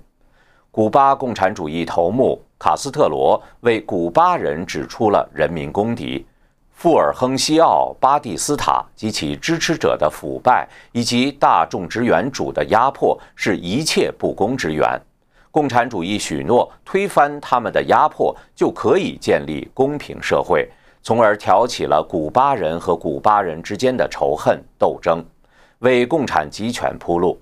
[0.70, 6.24] 古巴共产主义头目卡斯特罗为古巴人指出了人民公敌
[6.70, 14.86] 富尔亨西奥·巴蒂斯塔及其支持者的腐败，以及大众职员主的压迫是一切不公之源。
[15.50, 20.70] 共产主义许诺推翻他们的压迫，就可以建立公平社会，
[21.02, 25.24] 从而挑起了古巴人和古巴人之间的仇恨斗争，
[25.80, 27.40] 为共产集权铺路。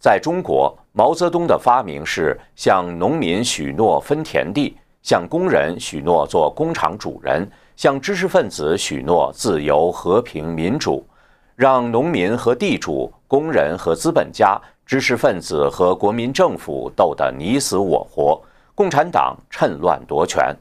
[0.00, 7.46] 在中国，毛泽东的发明是向农民许诺分田地，向工人许诺做工厂主人，
[7.76, 11.06] 向知识分子许诺自由、和平、民主，
[11.54, 18.40] 让农民和地主、工人和资本家、知识分子和国民政府斗得你死我活，
[18.74, 20.56] 共产党趁乱夺权。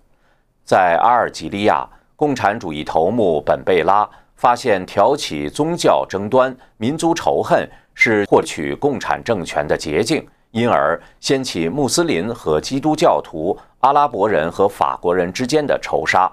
[0.65, 1.87] 在阿尔及利亚，
[2.17, 7.65] 共产主义头目本贝拉发现挑起宗教争端、民族仇恨。
[8.02, 16.32] 是获取共产政权的捷径，因而掀起穆斯林和基督教徒、阿拉伯人和法国人之间的仇杀。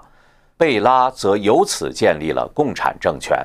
[0.55, 3.37] 贝拉则由此建立了共产政权。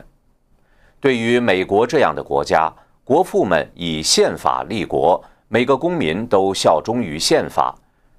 [1.01, 7.75] 对于美国这样的国家，国父们以宪法立国，每个公民都效忠于宪法，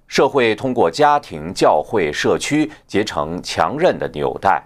[0.07, 4.61] 社会通过家庭、教会、社区结成强韧的纽带，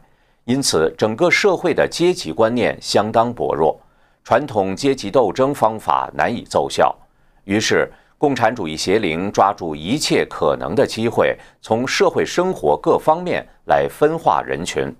[0.46, 3.80] 因此整个社会的阶级观念相当薄弱。
[4.28, 6.93] 传统阶级斗争方法难以奏效，
[7.45, 14.93] 于是共产主义邪灵抓住一切可能的机会，从社会生活各方面来分化人群，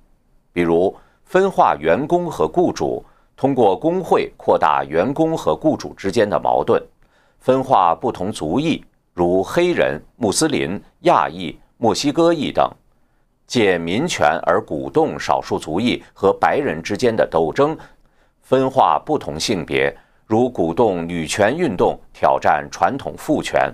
[0.53, 3.03] 比如分化员工和雇主，
[3.36, 6.82] 通过工会扩大员工和雇主之间的矛盾；
[7.38, 8.82] 分化不同族裔，
[9.13, 12.65] 如黑人、穆斯林、亚裔、墨西哥裔等，
[13.45, 17.78] 借民权而鼓动少数族裔和白人之间的斗争。
[18.48, 19.93] 分化不同性别，
[20.26, 23.70] 如鼓动女权运动挑战传统父权；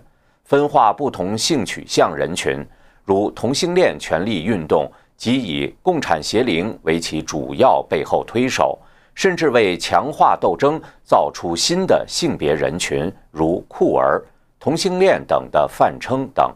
[0.45, 2.65] 分化不同性取向人群，
[3.05, 8.80] 如同性恋权利运动，即以共产邪灵为其主要背后推手，
[9.13, 14.26] 甚至为强化斗争造出新的性别人群，如酷儿、
[14.59, 16.49] 同性恋等的泛称等；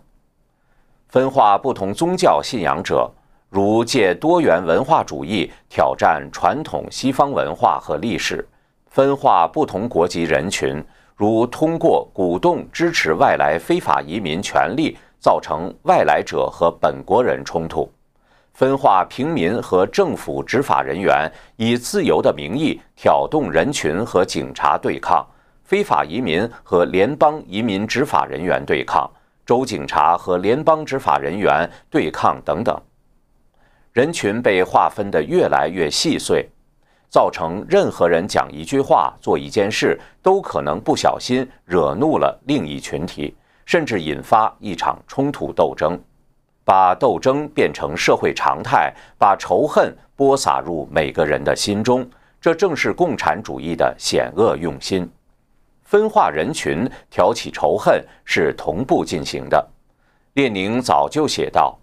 [1.08, 3.08] 分化不同宗教信仰者。
[3.50, 8.46] 如借多元文化主义挑战传统西方文化和历史，
[8.90, 10.84] 分化不同国籍人群；
[11.16, 17.90] 如通过鼓动支持外来非法移民权利，造成外来者和本国人冲突；
[18.54, 25.26] 分化平民和政府执法人员，以自由的名义挑动人群和警察对抗；
[25.64, 29.10] 非法移民和联邦移民执法人员对抗；
[29.46, 32.78] 州警察和联邦执法人员对抗等等。
[33.98, 36.48] 人群被划分得越来越细碎，
[37.10, 43.36] 造成任何人讲一句话、做一件事，都可能不小心惹怒了另一群体，
[43.66, 46.00] 甚至引发一场冲突斗争，
[46.64, 52.08] 把斗争变成社会常态，把仇恨播撒入每个人的心中。
[52.40, 55.10] 这正是共产主义的险恶用心。
[55.86, 59.68] 分化人群、挑起仇恨是同步进行的。
[60.34, 61.76] 列宁早就写道。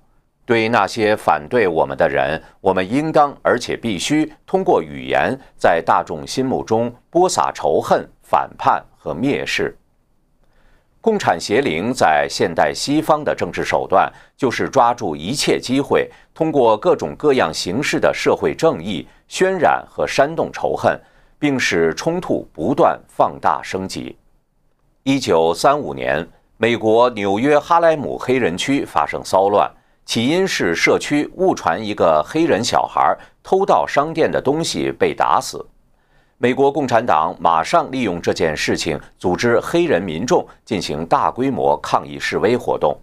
[0.47, 9.77] 对那些反对我们的人，我们应当而且必须通过语言，在大众心目中播撒仇恨、反叛和蔑视。
[11.01, 20.99] 共产邪灵在现代西方的政治手段，就是抓住一切机会，通过各种各样形式的社会正义，渲染和煽动仇恨，
[21.39, 24.17] 并使冲突不断放大升级。
[25.03, 26.27] 一九三五年，
[26.57, 29.71] 美国纽约哈莱姆黑人区发生骚乱。
[30.05, 35.65] 起因是社区误传一个黑人小孩偷盗商店的东西被打死，
[36.37, 42.95] 美国共产党马上利用这件事情组织黑人民众进行大规模抗议示威活动。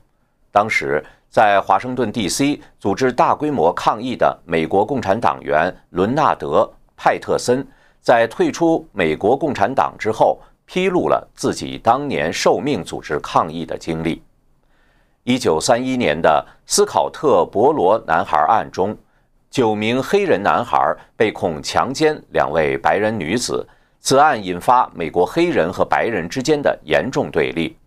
[0.52, 2.62] 当时在华盛顿 D.C.
[2.80, 6.62] 组织大规模抗议的美国共产党员伦纳德·
[6.95, 7.66] 派特森，
[7.99, 14.22] 在退出美国共产党之后，披露了自己当年受命组织抗议的经历。
[15.24, 18.98] 一九三一年的斯考特·伯罗男孩案中，
[19.52, 23.68] 九名黑人男孩被控强奸两位白人女子，
[24.00, 27.78] 此案引发美国黑人和白人之间的严重对立。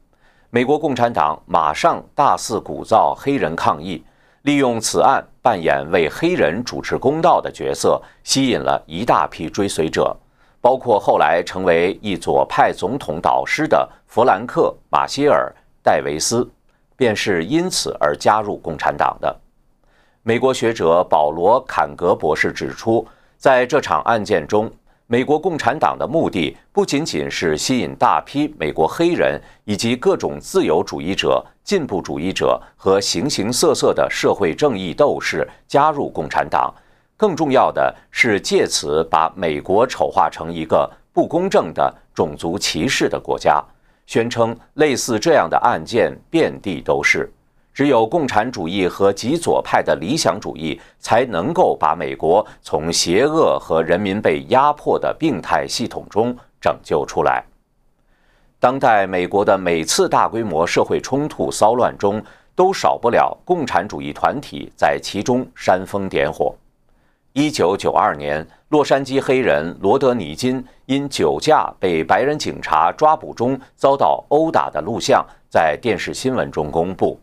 [0.50, 4.04] 美国共产党马上大肆鼓噪黑人抗议，
[4.42, 10.16] 利用此案扮演为黑人主持公道的角色，吸引了一大批追随者，
[10.60, 16.48] 包括后来成为一左派总统导师的弗兰克·马歇尔·戴维斯。
[16.96, 19.36] 便是因此而加入共产党的。
[20.22, 24.70] 美国学者保罗·坎格博士指出，在这场案件中，
[25.06, 36.72] 美国共产党的目的不仅仅是吸引大批美国黑人以及各种自由主义者、进步主义者和形形色色的社会正义斗士加入共产党，
[37.18, 43.62] 更重要的是借此把美国丑化成一个不公正的种族歧视的国家。
[44.06, 47.32] 宣称类似这样的案件遍地都是，
[47.72, 57.42] 只有共产主义和极左派的理想主义才能够把美国从邪恶和人民被压迫的病态系统中拯救出来。
[58.60, 62.22] 当代美国的每次大规模社会冲突骚乱中，
[62.54, 66.54] 都少不了共产主义团体在其中煽风点火。
[67.32, 77.16] 一九九二年，洛杉矶黑人罗德尼金因酒驾被白人警察抓捕中遭到殴打的录像在电视新闻中公布。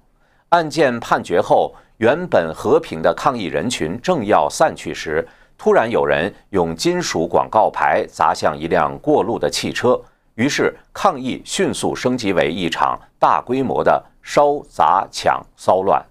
[0.47, 5.27] 案件判决后，原本和平的抗议人群正要散去时，
[5.57, 10.01] 突然有人用金属广告牌砸向一辆过路的汽车，
[10.35, 16.01] 于是抗议迅速升级为一场大规模的烧、砸、抢骚乱。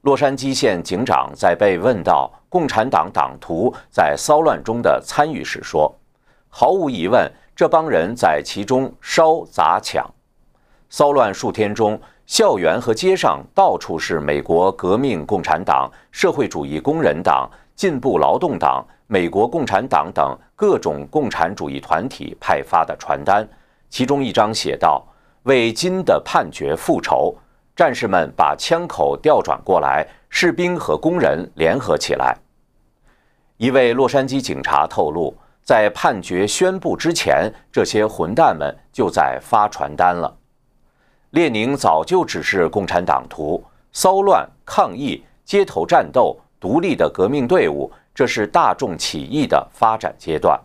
[0.00, 5.94] 洛杉矶县警长在被问到共产党党徒在骚乱中的参与时说
[6.48, 10.02] ：“毫无疑问，这帮人在其中烧、砸、抢。
[10.88, 23.46] 骚乱数天中，校园和街上到处是美国革命共产党、社会主义工人党、进步劳动党、美国共产党等各种共产主义团体派发的传单，
[23.90, 25.04] 其中一张写道
[25.44, 27.36] ：‘为金的判决复仇。’”
[27.76, 32.34] 战士们把枪口调转过来，士兵和工人联合起来。
[33.58, 40.36] 一位洛杉矶警察透露，在判决宣布之前，这些混蛋们就在发传单了。
[41.30, 50.60] 列宁早就指示共产党徒：骚乱、抗议、街头战斗、独立的革命队伍，这是大众起义的发展阶段。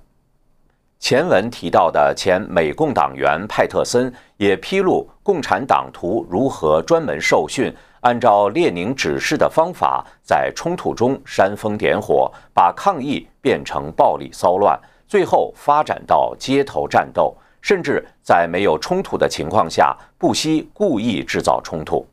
[1.00, 22.06] 前文提到的前美共党员派特森也披露，共产党徒如何专门受训，按照列宁指示的方法，在冲突中煽风点火，把抗议变成暴力骚乱，最后发展到街头战斗，甚至在没有冲突的情况下，不惜故意制造冲突。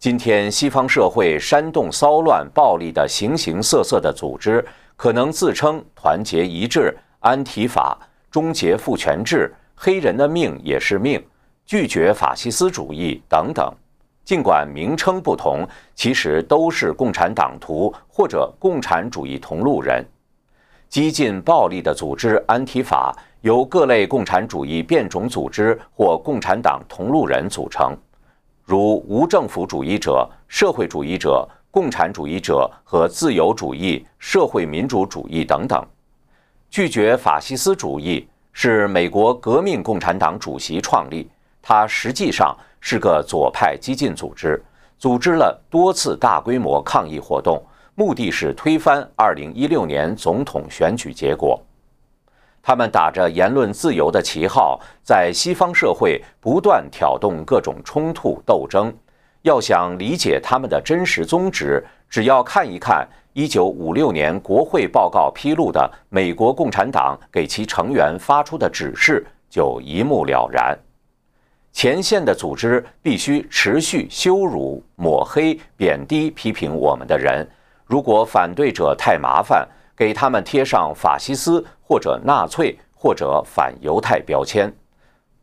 [0.00, 4.64] 今天，西方社会煽动骚乱、暴力的形形色色的组织，
[4.96, 6.96] 可能自称团结一致。
[7.20, 7.96] 安提法
[8.32, 11.24] 终结父权制，黑人的命也是命，
[11.64, 13.72] 拒绝法西斯主义等等。
[14.32, 20.02] 尽管名称不同，其实都是共产党徒或者共产主义同路人。
[20.88, 27.94] 激进暴力的组织安提法由各类共产主义变种组织或共产党同路人组成，
[28.64, 35.84] 如无政府主义者、社会主义者、共产主义者和自由主义、社会民主主义等等。
[36.70, 41.28] 拒绝法西斯主义是美国革命共产党主席创立，
[41.60, 44.62] 他实际上是个左派激进组织，
[44.98, 47.64] 组织了多次大规模抗议活动，
[47.94, 51.58] 目的是推翻2016年总统选举结果。
[52.60, 58.92] 他们打着言论自由的旗号，在西方社会不断挑动各种冲突斗争。
[59.42, 63.08] 要想理解他们的真实宗旨，只要看一看。
[63.34, 70.78] 一九五六年国会报告披露的美国共产党给其成员发出的指示就一目了然：
[71.72, 77.48] 前线的组织必须持续羞辱、抹黑、贬低、批评我们的人。
[77.86, 79.66] 如果反对者太麻烦，
[79.96, 84.72] 给他们贴上法西斯或者纳粹或者反犹太标签，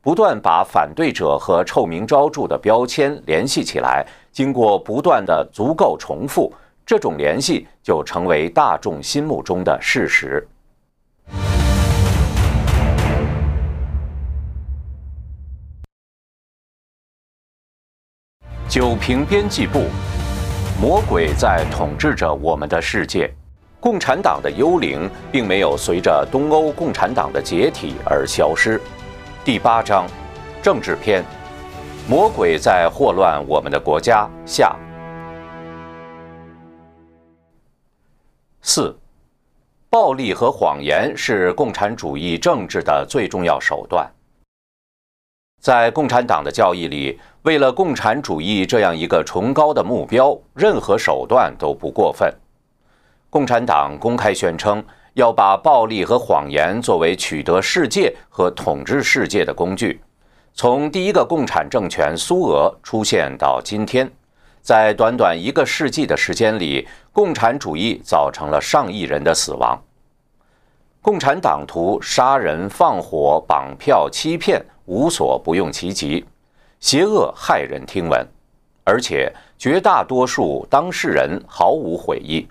[0.02, 6.54] 不断把反对者和臭名昭著的标签联系起来，经过不断的足够重复。
[6.86, 10.48] 这种联系就成为大众心目中的事实。
[18.70, 19.86] 九平编辑部，
[20.80, 23.28] 魔鬼在统治着我们的世界。
[23.80, 28.80] 共产党的幽灵并没有随着东欧共产党的解体而消失。
[29.44, 30.06] 第八章，
[30.62, 31.26] 政治篇：
[32.08, 34.30] 魔鬼在祸乱我们的国家。
[34.46, 34.76] 下。
[38.62, 38.96] 四，
[39.90, 44.08] 暴力和谎言是共产主义政治的最重要手段。
[45.60, 52.34] 在共产党的教义里，为了共产主义这样一个崇高的目标，任何手段都不过分。
[53.30, 54.84] 共产党公开宣称。
[55.16, 60.00] 要把暴力和谎言作为取得世界和统治世界的工具。
[60.54, 64.10] 从第一个共产政权苏俄出现到今天，
[64.62, 69.78] 在短短一个世纪的时间里，共产主义造成了上亿人的死亡。
[71.02, 76.26] 共产党徒杀人、放火、绑票、欺骗，无所不用其极，
[76.80, 78.28] 邪恶骇人听闻，
[78.84, 82.48] 而且绝大多数当事人毫无悔意。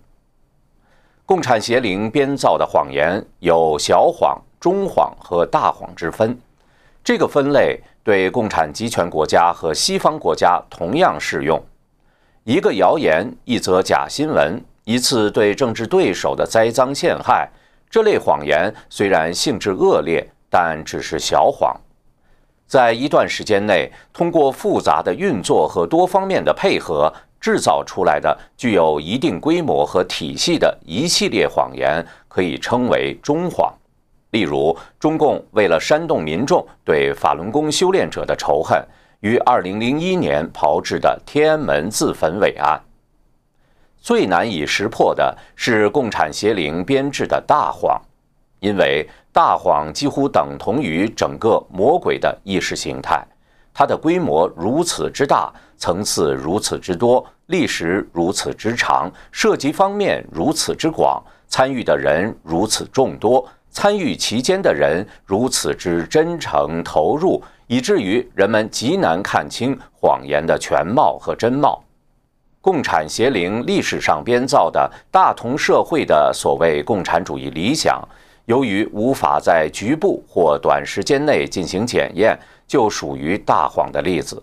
[1.26, 6.39] 共产邪灵编造的谎言有小谎、中谎和大谎之分。
[7.03, 11.61] 这个分类对共产集权国家和西方国家同样适用。
[12.45, 17.51] 一个谣言、一则假新闻、一次对政治对手的栽赃陷害，
[17.91, 21.74] 这类谎言虽然性质恶劣，但只是小谎。
[22.68, 27.12] 在一段时间内，通过复杂的运作和多方面的配合。
[27.40, 33.72] 制造出来的具有一定规模和体系的一系列谎言，可以称为中谎。
[34.30, 38.84] 例如，中共为了煽动民众对法轮功修炼者的仇恨，
[39.20, 42.80] 于2001年炮制的天安门自焚伪案。
[44.00, 48.02] 最难以识破的是共产邪灵编制的大谎，
[48.61, 53.24] 因为大谎几乎等同于整个魔鬼的意识形态。
[53.72, 71.80] 它的规模如此之大，层次如此之多，历史如此之长，涉及方面如此之广，参与的人如此众多，参与其间的人如此之真诚投入，以至于人们极难看清谎言的全貌和真貌。
[72.61, 78.02] 共产邪灵历史上编造的大同社会的所谓共产主义理想，
[78.49, 82.38] 由于无法在局部或短时间内进行检验。
[82.68, 84.42] 就属于大谎的例子。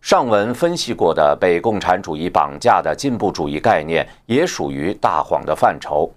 [0.00, 6.08] 上文分析过的被共产主义绑架的进步主义概念，也属于大谎的范畴。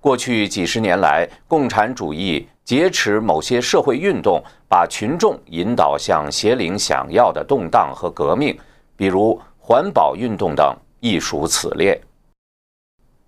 [0.00, 8.58] 过去几十年来，共产主义劫持某些社会运动，把群众引导向邪灵想要的动荡和革命，
[8.96, 11.96] 比如环保运动等，亦属此列。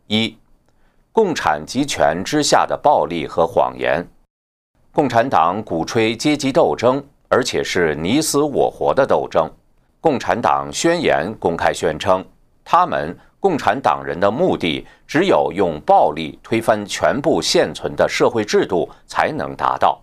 [0.08, 0.36] 一、
[1.12, 4.06] 共产集权之下的暴力和谎言。
[4.92, 7.04] 共产党鼓吹阶级斗争。
[7.30, 9.46] 而且是你死我活的斗争。
[10.00, 12.24] 共产党宣言公开宣称，
[12.64, 20.00] 他们共产党人的目的只有用暴力推翻全部现存的社会制度才能达到。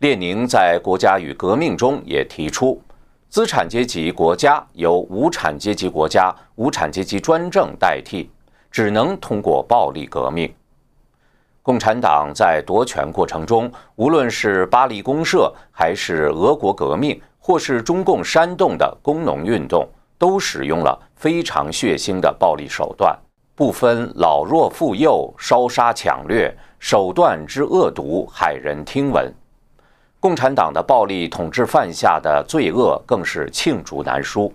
[0.00, 2.78] 列宁在《国家与革命》中也提出，
[3.30, 8.30] 资产阶级国家由无产阶级国家、无产阶级专政代替，
[8.70, 10.52] 只能通过暴力革命。
[11.62, 23.16] 共产党在夺权过程中，无论是巴黎公社，还是俄国革命，或是中共煽动的工农运动，都使用了非常血腥的暴力手段，
[23.54, 29.32] 不分老弱妇幼，烧杀抢掠，手段之恶毒，骇人听闻。
[30.18, 34.52] 共产党的暴力统治犯下的罪恶更是罄竹难书。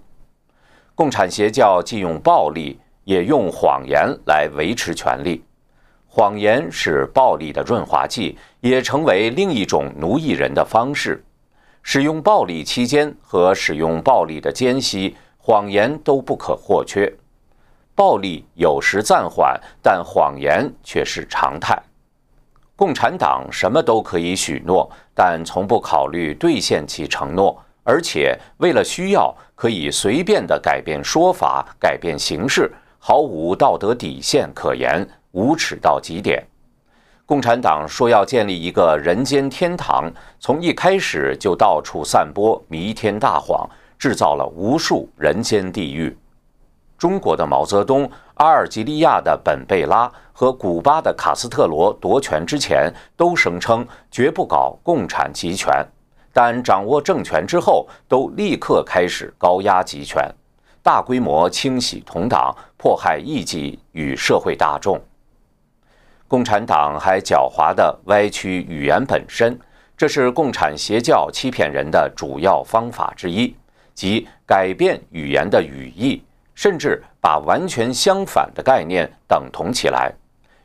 [0.96, 5.44] 共产邪教既用暴力，也用谎言来维持权力。
[6.06, 11.24] 谎言是暴力的润滑剂，也成为另一种奴役人的方式。
[11.82, 17.12] 使用暴力期间和使用暴力的间隙，谎言都不可或缺。
[17.94, 21.78] 暴力有时暂缓，但谎言却是常态。
[22.76, 32.70] 共产党什么都可以许诺，但从不考虑兑现其承诺，而且为了需要，可以随便的改变说法、改变形式，
[33.08, 35.08] 毫无道德底线可言。
[35.34, 36.44] 无耻到极点！
[37.24, 46.18] 共产党说要建立一个人间天堂，从一开始就到处散播弥天大谎，制造了无数人间地狱。
[46.98, 55.86] 中国的毛泽东、阿尔及利亚的本贝拉和古巴的卡斯特罗夺权之前，都声称绝不搞共产集权，
[56.34, 60.28] 但掌握政权之后，都立刻开始高压集权，
[60.86, 65.02] 大规模清洗同党，迫害异己与社会大众。
[66.28, 69.60] 共产党还狡猾地歪曲语言本身，
[69.98, 73.56] 这是共产邪教欺骗人的主要方法之一，
[73.96, 76.22] 即改变语言的语义，
[76.54, 80.14] 甚至把完全相反的概念等同起来。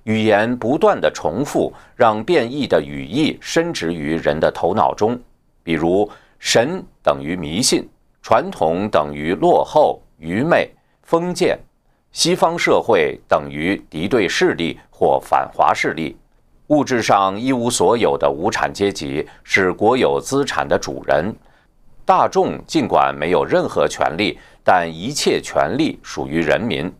[0.04, 5.18] 语言不断的重复，让变异的语义深植于人的头脑中，
[5.62, 6.06] 比如
[6.38, 7.88] 神等于迷信，
[8.20, 10.70] 传统等于落后、愚昧、
[11.02, 11.58] 封建，
[12.12, 16.14] 西方社会等于敌对势力或反华势力，
[16.66, 21.34] 物质上一无所有的无产阶级是国有资产的主人，
[22.04, 26.92] 大众尽管没有任何权利，但一切权利属于人民。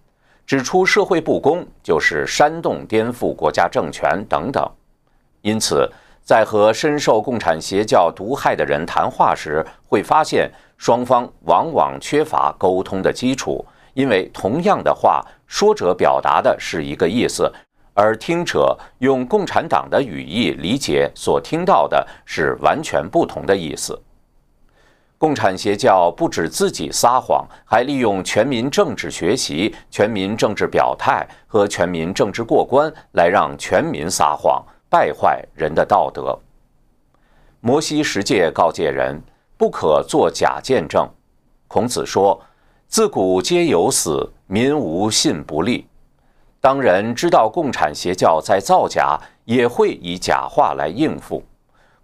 [0.46, 4.68] 指出社会不公就是煽动颠覆国家政权等等，
[5.42, 5.88] 因此，
[6.31, 17.53] 在和深受共产邪教毒害的人谈话时，会发现双方往往缺乏沟通的基础，因为同样的话，说者表达的是一个意思，
[17.95, 24.01] 而听者用共产党的语义理解所听到的是完全不同的意思。
[25.18, 36.38] 共产邪教不止自己撒谎，还利用全民政治学习、全民政治表态和全民政治过关来让全民撒谎，败坏人的道德。
[37.61, 39.18] 摩西十诫告诫人
[39.57, 41.09] 不可作假见证。
[41.68, 42.38] 孔子说
[42.88, 45.86] ：“自古皆有死，民无信不立。”
[46.61, 51.43] 当人知道共产邪教在造假，也会以假话来应付。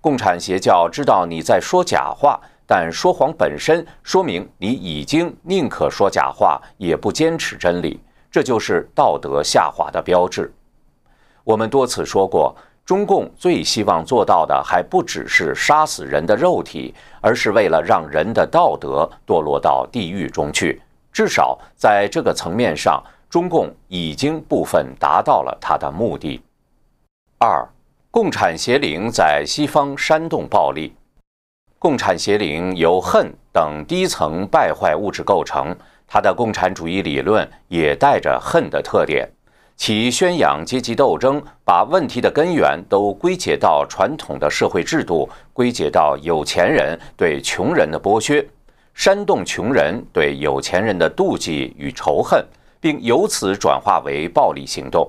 [0.00, 2.40] 共产邪教知道你在说假话。
[2.68, 10.52] 但说谎本身说明你已经宁可说假话，也不坚持真理，这就是道德下滑的标志。
[11.44, 12.56] 我们多次说过，
[12.86, 20.80] 中共最希望做到的还不只是杀死人的肉体，而是为了让人的道德堕落到地狱中去。
[21.12, 26.40] 至少在这个层面上，中共已经部分达到了他的目的。
[27.38, 27.68] 二，
[28.12, 30.94] 共产邪灵在西方煽动暴力。
[31.80, 35.74] 共产邪灵由恨等低层败坏物质构成，
[36.06, 39.28] 它的共产主义理论也带着恨的特点。
[39.76, 48.44] 其宣扬阶级斗争，把问题的根源都归结到传统的社会制度，归结到有钱人对穷人的剥削，
[48.94, 52.44] 煽动穷人对有钱人的妒忌与仇恨，
[52.80, 55.08] 并由此转化为暴力行动。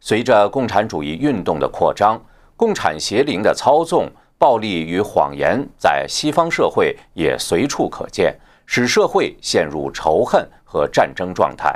[0.00, 2.20] 随着共产主义运动的扩张，
[2.56, 4.10] 共产邪灵的操纵。
[4.38, 11.74] 暴力与谎言在西方社会也随处可见，使社会陷入仇恨和战争状态。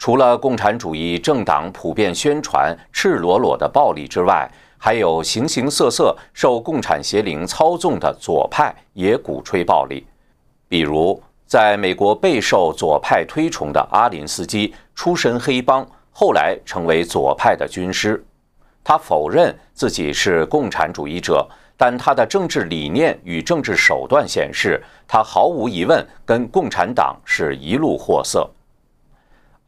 [0.00, 10.06] 除了共产主义政党普遍宣传赤裸裸的暴力之外，还有形形色色受共产邪灵操纵的左派也鼓吹暴力。
[10.66, 18.24] 比如，在美国备受左派推崇的阿林斯基，出身黑帮，后来成为左派的军师。
[18.82, 21.46] 他否认自己是共产主义者，
[21.76, 28.48] 但他的政治理念与政治手段显示，他毫无疑问跟共产党是一路货色。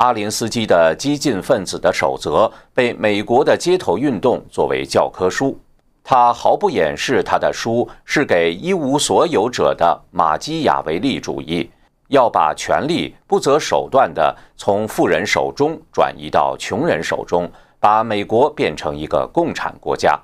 [0.03, 5.57] 阿林斯基的激进分子的守则被美国的街头运动作为教科书，
[6.03, 11.71] 他毫不掩饰他的书是给一无所有者的马基雅维利主义，
[12.09, 17.49] 要把权力不择手段地从富人手中转移到穷人手中。
[17.79, 20.17] 把美国变成一个共产国家，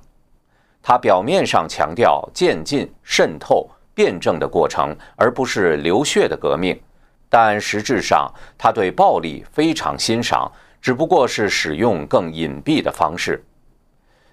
[0.80, 6.80] 他表面上强调渐进、渗透、辩证的过程，而不是流血的革命，
[7.28, 10.50] 但实质上他对暴力非常欣赏，
[10.80, 13.44] 只不过是使用更隐蔽的方式。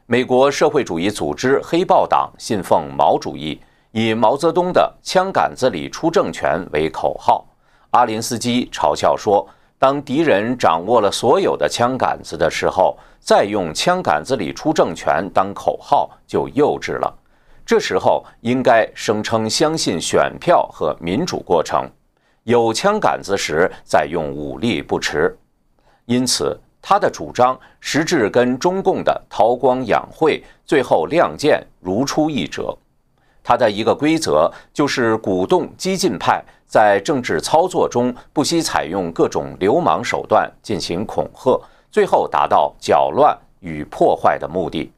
[0.05, 3.59] 美国社会主义组织黑豹党信奉毛主义，
[3.91, 7.45] 以毛泽东的“枪杆子里出政权”为口号。
[7.91, 9.47] 阿林斯基嘲笑说
[9.79, 17.11] ：“当敌人掌握了所有的枪杆子的时候。”再用“枪杆子里出政权”当口号就幼稚了。
[17.65, 21.89] 这时候应该声称相信选票和民主过程，
[22.45, 25.35] 有枪杆子时再用武力不迟。
[26.05, 32.77] 因此，他的主张实质跟中共的韬光养晦、最后亮剑如出一辙。
[33.43, 41.59] 他的一个规则就是鼓动激进派在政治操作中不惜采用各种流氓手段进行恐吓。
[41.89, 44.91] 最后达到搅乱与破坏的目的。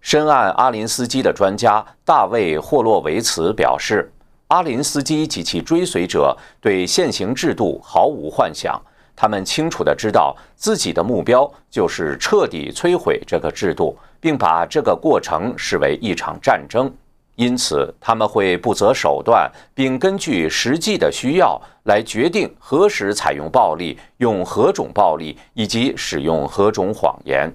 [0.00, 4.12] 深谙阿林斯基的专家大卫·霍洛维茨表示，
[4.48, 8.80] 阿林斯基及其追随者对现行制度毫无幻想，
[9.16, 16.92] 他们清楚地知道自己的目标就是彻底摧毁这个制度，并把这个过程视为一场战争。
[17.34, 27.52] 因此，他们会不择手段，并根据实际的需要来决定何时采用暴力、用何种暴力以及使用何种谎言。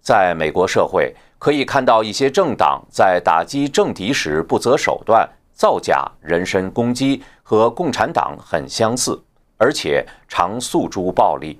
[0.00, 9.18] 在美国社会，可以看到一些政党在打击政敌时不择手段、造假、人身攻击，和共产党很相似，
[9.56, 11.58] 而且常诉诸暴力，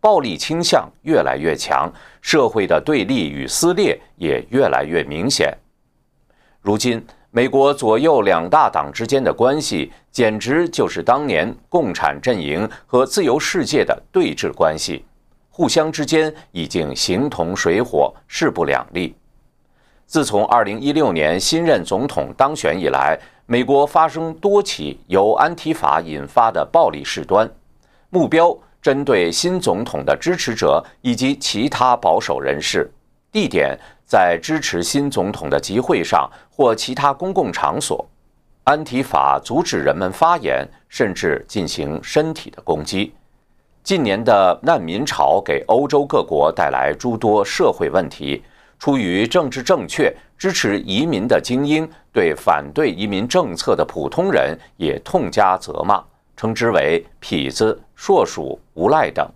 [0.00, 5.54] 暴力倾向越来越强，社会的对立与撕裂也越来越明显。
[6.62, 15.04] 如今，美国左右两大党之间的关系，简直就是当年共产阵营和自由世界的对峙关系，
[15.50, 19.14] 互相之间已经形同水火，势不两立。
[20.06, 27.50] 自从2016年新任总统当选以来，美国发生多起由安提法引发的暴力事端，
[28.10, 32.88] 目标针对新总统的支持者以及其他保守人士，
[33.32, 38.06] 地点在支持新总统的集会上或其他公共场所。
[38.62, 43.12] 安提法阻止人们发言，甚至进行身体的攻击。
[43.82, 48.44] 近年的难民潮给欧洲各国带来诸多社会问题。
[48.86, 56.00] 出于政治正确，支持移民的精英对反对移民政策的普通人也痛加责骂，
[56.36, 59.28] 称之为“痞子”“硕鼠”“无赖”等。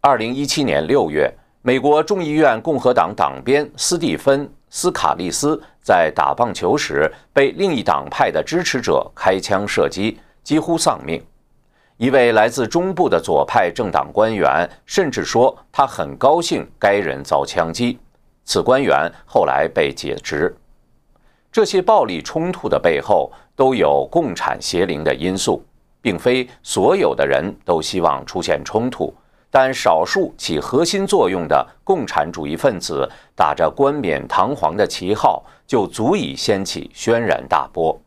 [0.00, 1.32] 二零一七年六月，
[1.62, 11.24] 美国众议院共和党党鞭斯蒂芬·斯卡利斯在打棒球时被另一党派的支持者开枪射击，几乎丧命。
[11.98, 17.96] 一位来自中部的左派政党官员甚至说，他很高兴该人遭枪击。
[18.48, 20.56] 此官员后来被解职。
[21.52, 25.62] 这些暴力冲突的背后都有共产邪灵的因素，
[26.00, 29.12] 并非所有的人都希望出现冲突，
[29.50, 38.00] 但少数起核心作用的共产主义分子打着冠冕堂皇的旗号，就足以掀起轩然大波。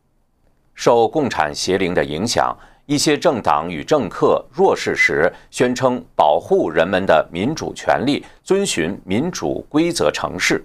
[0.73, 2.57] 受共产邪灵的影响。
[2.91, 10.57] 一些政党与政客弱势时，宣称保护人们的民主权利，遵循民主规则成事；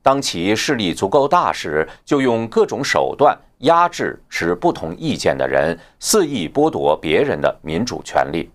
[0.00, 8.48] 当其势力足够大时，就用各种手段压制持不同意见的人，肆意剥夺别人的民主权利。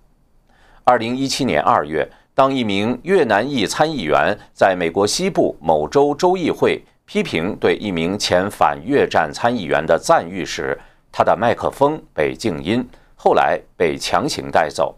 [0.86, 10.80] 二零一七年二月，当一名越南裔参议员在美国西部某州州议会批评对一名前反越战参议员的赞誉时，
[11.12, 12.88] 他的麦克风被静音，
[13.24, 14.98] 后来被强行带走。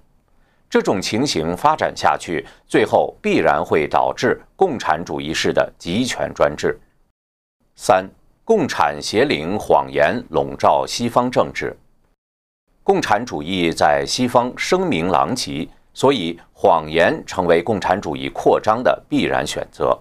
[0.69, 6.79] 这种情形发展下去，最后必然会导致共产主义式的集权专制。
[7.75, 8.09] 三、
[8.45, 11.75] 共产邪灵谎言笼罩西方政治。
[12.81, 19.99] 共产主义在西方声名狼藉，所以谎言成为共产主义扩张的必然选择。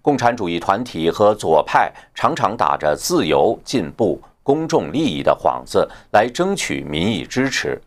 [0.00, 4.22] 共产主义团体和左派常常打着自由、进步。
[4.42, 7.80] 公众利益的幌子来争取民意支持，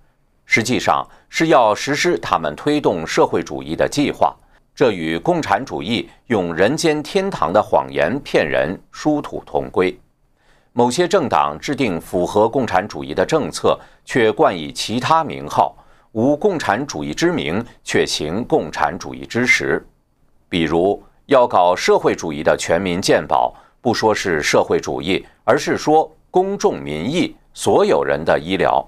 [0.45, 4.33] 实际上是要实施他们推动社会主义的计划。
[4.73, 9.97] 这与共产主义用人间天堂的谎言骗人殊途同归。
[10.73, 15.75] 某些政党制定符合共产主义的政策，却冠以其他名号，
[16.11, 19.85] 无共产主义之名，却行共产主义之实。
[20.49, 26.14] 比如，要搞社会主义的全民健保，不说是社会主义，而是说。
[26.36, 28.86] 公众民意，所有人的医疗，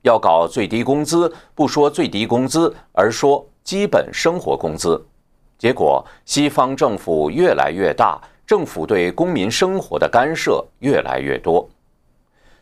[0.00, 5.06] 要搞最低工资，不说最低工资，而说基本生活工资。
[5.58, 11.68] 结果，西方政府越来越大，政府对公民生活的干涉越来越多。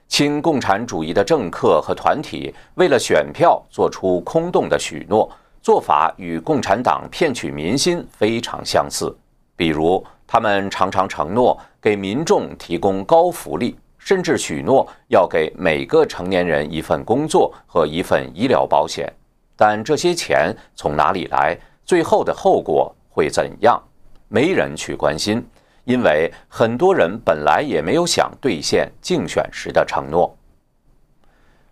[0.08, 5.30] 亲共产主义的政客和团体为了选票做出空洞的许诺，
[5.62, 9.16] 做法与共产党骗取民心非常相似。
[9.54, 13.76] 比如，他们常常承诺给民众提供高福利。
[14.04, 19.10] 甚至许诺要给每个成年人一份工作和一份医疗保险，
[19.56, 21.58] 但这些钱从哪里来？
[21.86, 23.82] 最后的后果会怎样？
[24.28, 25.42] 没人去关心，
[25.84, 30.36] 因为很多人本来也没有想兑现竞选时的承诺。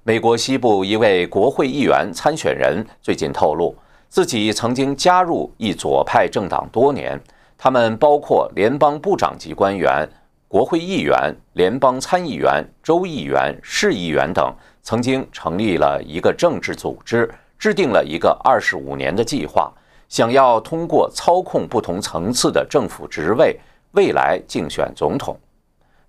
[0.02, 3.76] 美国西部一位国会议员参选人最近透露，
[4.08, 7.20] 自己曾经加入一左派政党多年，
[7.58, 10.08] 他们包括联邦部长级官员。
[10.52, 17.26] 国会议员、联邦参议员、州议员、市议员等曾经成立了一个政治组织，
[17.58, 19.72] 制定了一个二十五年的计划，
[20.10, 23.58] 想要通过操控不同层次的政府职位，
[23.92, 25.40] 未来竞选总统。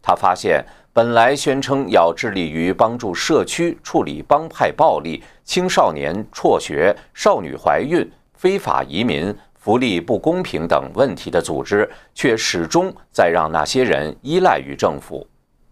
[0.01, 9.33] 他发现，本来宣称要致力于帮助社区处理帮派暴力、青少年辍学、少女怀孕、非法移民。
[9.63, 15.25] 福利不公平等问题的组织，却始终在让那些人依赖于政府。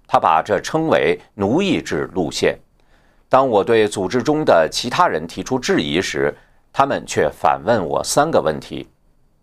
[0.07, 2.57] 他把这称为奴役制路线。
[3.27, 6.33] 当我对组织中的其他人提出质疑时，
[6.71, 8.87] 他们却反问我三个问题：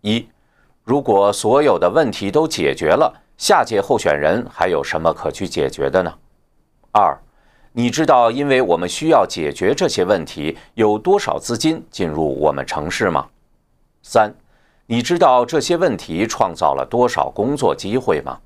[0.01, 0.27] 一，
[0.83, 6.15] 如果所有的问题都解决了，下届候选人还有什么可去解决的呢？
[6.93, 7.15] 二，
[7.73, 13.27] 你知道因为我们需要解决这些问题，有多少资金进入我们城市吗？
[14.03, 14.33] 三，
[14.87, 18.39] 你知道这些问题创造了多少工作机会吗？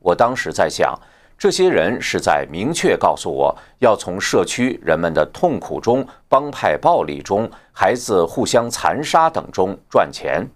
[0.00, 0.98] 我当时在想，
[1.38, 10.48] 这些人是在明确告诉我要从社区人们的痛苦中、帮派暴力中、孩子互相残杀等中赚钱。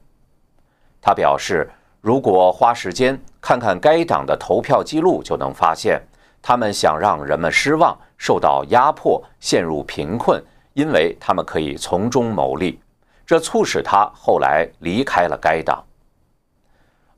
[1.00, 1.68] 他表示，
[2.00, 6.02] 如果花时间看看该党的投票记录，就能发现，
[6.42, 10.42] 他们想让人们失望、受到压迫、陷入贫困，
[10.74, 12.80] 因为他们可以从中牟利。
[13.26, 15.84] 这促使他后来离开了该党。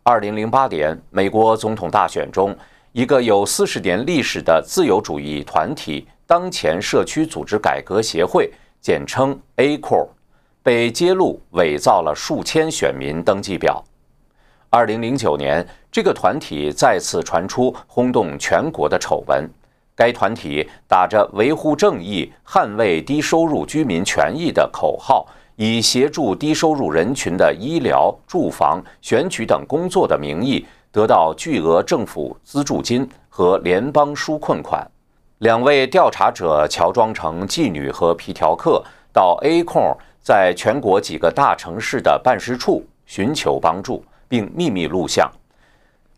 [0.02, 2.56] 二零零八年美国总统大选中，
[2.92, 8.50] 一个有四十年历史的自由主义团体——当前社区组织改革协会
[8.80, 10.08] （简称 ACOR）
[10.62, 13.84] 被揭露伪造了数千选民登记表。
[14.70, 19.46] 二零零九年，这个团体再次传出轰动全国的丑闻。
[19.94, 25.26] 该团体打着维护正义、捍卫低收入居民权益的口号。
[25.60, 34.88] 以协助低收入人群的医疗、住房、选举等工作的名义，得到巨额政府资助金和联邦纾困款。
[35.38, 38.80] 两位调查者乔装成妓女和皮条客，
[39.12, 45.28] 到 A 控在全国几个大城市的办事处寻求帮助，并秘密录像。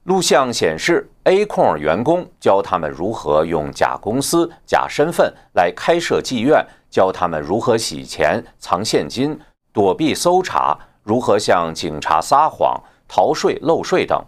[0.05, 6.62] 录像显示，A 控员工教他们如何用假公司、假身份来开设妓院。
[6.91, 9.38] 教他们如何洗钱、藏现金、
[9.72, 14.22] 躲避搜查，如何向警察撒谎、逃税漏税等。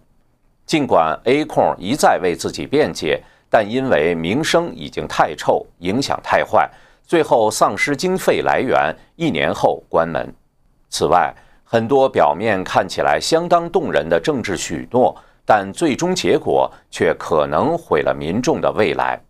[0.65, 6.71] 尽管 A 控一再为自己辩解，但因为名声已经太臭，影响太坏，
[7.05, 10.33] 最后丧失经费来源，一年后关门。
[10.89, 11.35] 此外，
[11.65, 19.21] 很多表面看起来相当动人的政治许诺，但最终结果却可能毁了民众的未来。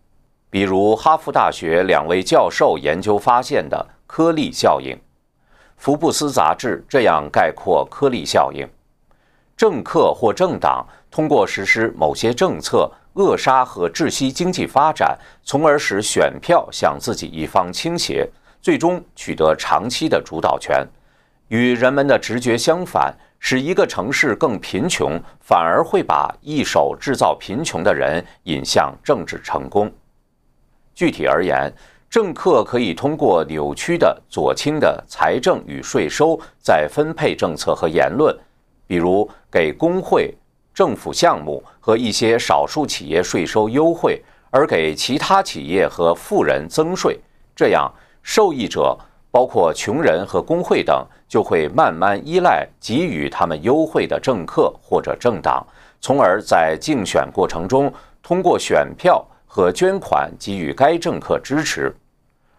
[0.53, 4.95] 比如哈佛大学两位教授研究发现的颗粒效应，
[5.79, 8.69] 福布斯杂志这样概括颗粒效应：
[9.57, 18.29] 政客或政党通过实施某些政策，扼杀和窒息经济发展，从而使选票向自己一方倾斜，
[18.61, 20.87] 最终取得长期的主导权。
[21.49, 29.91] 与人们的直觉相反，使一个城市更贫穷，反而会把一手制造贫穷的人引向政治成功。
[30.95, 31.73] 具体而言，
[32.11, 38.37] 政客可以通过扭曲的左倾的财政与税收再分配政策和言论，
[38.87, 40.35] 比如给工会、
[40.75, 47.19] 政府项目和一些少数企业税收优惠，而给其他企业和富人增税。
[47.57, 47.91] 这样，
[48.23, 48.95] 受益者
[49.31, 55.67] 包括穷人和工会等，就会慢慢依赖给予他们优惠的政客或者政党，
[56.03, 57.91] 从而在竞选过程中
[58.23, 59.27] 通过选票。
[59.55, 61.95] 和捐款给予该政客支持，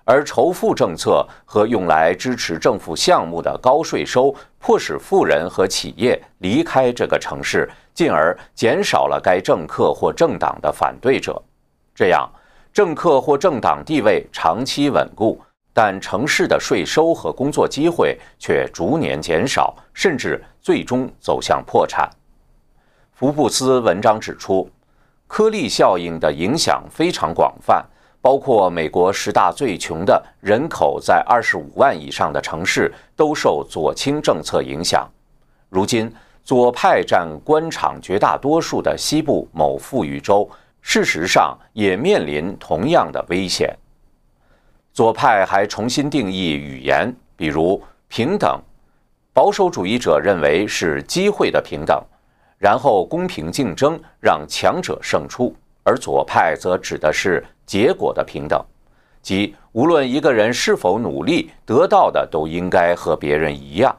[0.06, 11.42] 而仇富政策和用来支持政府项目的高税收，迫使富人和企业离开这个城市，进而减少了该政客或政党的反对者。
[11.96, 12.32] 这样，
[12.72, 15.42] 政客或政党地位长期稳固，
[15.74, 22.08] 但城市的税收和工作机会却逐年减少，甚至最终走向破产。
[23.14, 24.70] 福布斯文章指出。
[25.34, 27.84] 颗粒效应的影响非常广泛，
[28.22, 35.10] 包括美国十大最穷的人口在二十五万以上的城市都受左倾政策影响。
[35.70, 36.14] 如今，
[36.44, 40.48] 左派占官场绝大多数的西部某富裕州，
[40.84, 43.76] 事实上也面临同样的危险。
[44.94, 48.62] 左派还重新定义语言，比如平等，
[49.34, 52.00] 保守主义者认为是机会的平等。
[52.64, 55.54] 然后公平竞争，让强者胜出，
[55.84, 58.58] 而左派则指的是结果的平等，
[59.22, 63.94] 即无论一个人是否努力得到的，都应该和别人一样。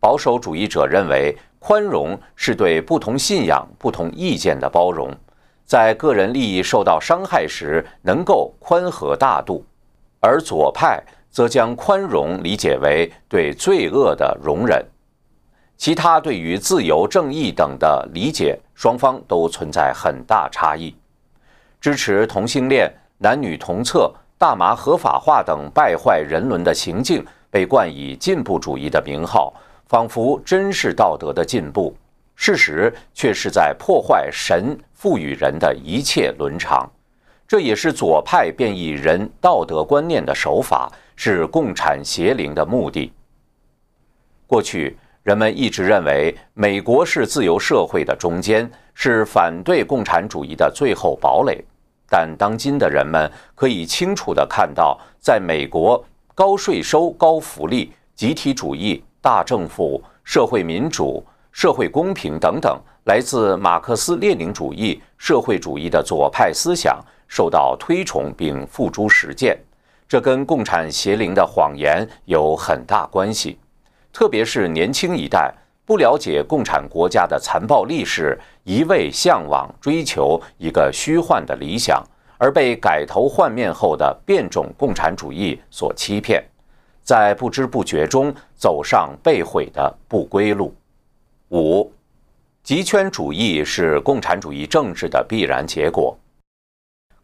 [0.00, 5.08] 保守主义者认为，宽容是对不同信仰、不同意见的包容，
[5.64, 9.64] 在个人利益受到伤害时能够宽和大度，
[10.18, 11.00] 而左派
[11.30, 14.84] 则将宽容理解为对罪恶的容忍。
[15.80, 20.94] 其他对于自由、正义等的理解，双方都存在很大差异。
[21.80, 29.54] 支持同性恋、男女同厕、大麻合法化等败坏人伦的行径，被冠以进步主义的名号，
[29.86, 31.96] 仿佛真是道德的进步。
[32.34, 36.86] 事实却是在破坏神赋予人的一切伦常。
[37.48, 43.10] 这也是左派变异人道德观念的手法，是共产邪灵的目的。
[44.46, 44.94] 过去。
[45.30, 51.64] 人们一直认为美国是自由社会的中间，是反对共产主义的最后堡垒。
[52.08, 56.04] 但当今的人们可以清楚地看到，在美国，
[56.34, 69.56] 高税收、高福利、集体主义、大政府、社会民主、社会公平等等，来自马克思列宁主义、社会主义的左派思想受到推崇并付诸实践，
[70.08, 73.60] 这跟共产邪灵的谎言有很大关系。
[74.20, 75.50] 特别是年轻一代
[75.86, 82.04] 不了解共产国家的残暴历史，一味向往追求一个虚幻的理想，
[82.36, 86.44] 而被改头换面后的变种共产主义所欺骗，
[87.02, 90.74] 在不知不觉中走上被毁的不归路。
[91.52, 91.90] 五，
[92.62, 96.14] 极权主义是共产主义政治的必然结果。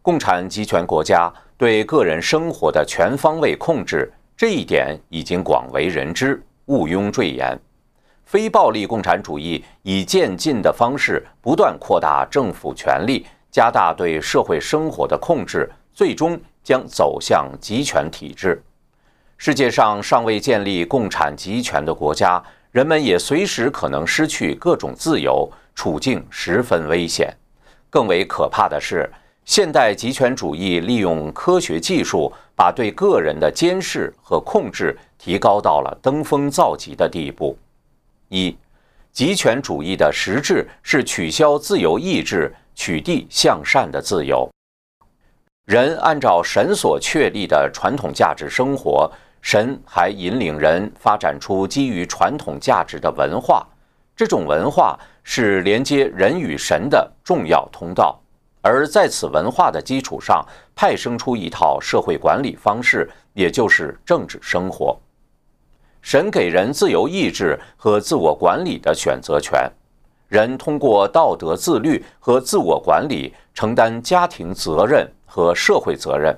[0.01, 6.42] 共产极权国家对个人生活的全方位控制，这一点已经广为人知。
[6.67, 7.57] 毋庸赘言，
[8.25, 18.61] 非暴力共产主义以渐进的方式不断扩大政府权力，加大对社会生活的控制，最终将走向集权体制。
[19.39, 22.43] 世界上尚未建立共产集权的国家，
[22.73, 27.33] 人们也随时可能失去各种自由，处境十分危险。
[27.89, 29.09] 更为可怕的是，
[29.47, 34.94] 现代极权主义利用科学技术，把对个人的监视和控制。
[35.18, 37.59] 提高到了登峰造极的地步。
[38.28, 38.57] 一，
[39.12, 44.49] 极权主义的实质是取消自由意志，取缔向善的自由。
[45.64, 53.66] 人按照神所确立的传统价值生活，神还引领人发展出基于传统价值的文化。
[54.14, 58.20] 这种文化是连接人与神的重要通道，
[58.67, 60.45] 而在此文化的基础上，
[60.75, 64.99] 派生出一套社会管理方式，也就是政治生活。
[66.03, 69.71] 神给人自由意志和自我管理的选择权，
[70.29, 76.37] 人通过道德自律和自我管理承担家庭责任和社会责任。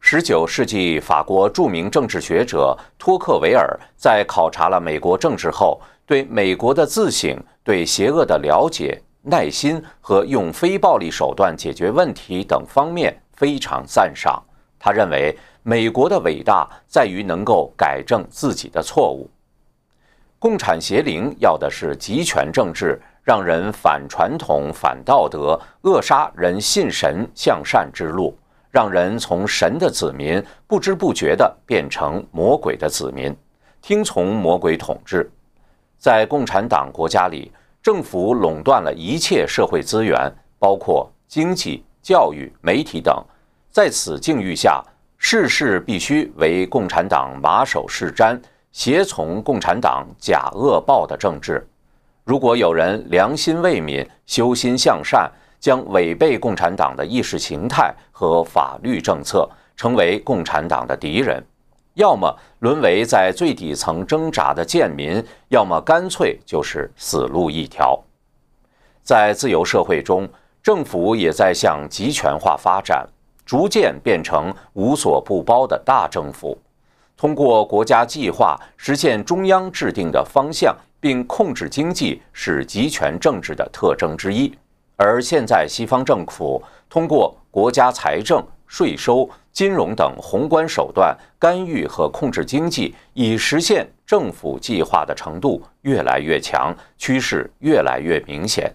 [0.00, 14.42] 十九世纪法国著名政治学者托克维尔在考察了美国政治后，对美国的自省、对邪恶的了解、耐心和用非暴力手段解决问题等方面非常赞赏。
[14.78, 15.36] 他认为。
[15.64, 19.28] 美国的伟大在于能够改正自己的错误。
[20.38, 28.34] 共产邪灵要的是集权政治，让人反传统、反道德，扼杀人信神向善之路，
[28.70, 33.36] 让人从神的子民不知不觉地变成魔鬼的子民，
[33.82, 35.30] 听从魔鬼统治。
[35.98, 37.52] 在共产党国家里，
[37.82, 43.24] 政府垄断了一切社会资源，包括经济、教育、媒体等。
[43.70, 44.82] 在此境遇下，
[45.16, 48.40] 事事必须为共产党马首是瞻，
[48.72, 51.66] 协从共产党假恶报的政治。
[52.24, 61.40] 如果有人良心未泯、修心向善，将违背共产党的意识形态和法律政策，成为共产党的敌人；
[61.98, 68.00] 要么沦为在最底层挣扎的贱民，要么干脆就是死路一条。
[69.02, 70.28] 在自由社会中，
[70.62, 73.06] 政府也在向集权化发展。
[73.44, 76.56] 逐渐变成无所不包的大政府，
[77.16, 84.54] 通过国家计划实现中央制定的方向，并控制经济，是集权政治的特征之一。
[84.96, 98.72] 而现在，西方政府通过国家财政、税收、金融等宏观手段干预和控制经济，以实现政府计划的程度越来越强，趋势越来越明显。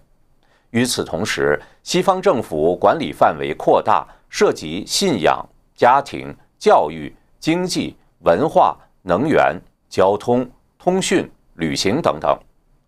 [0.70, 4.06] 与此同时，西方政府管理范围扩大。
[4.36, 9.56] 涉及信仰、家庭、教育、经济、文化、能源、
[9.88, 10.44] 交通、
[10.76, 12.36] 通讯、旅行等等，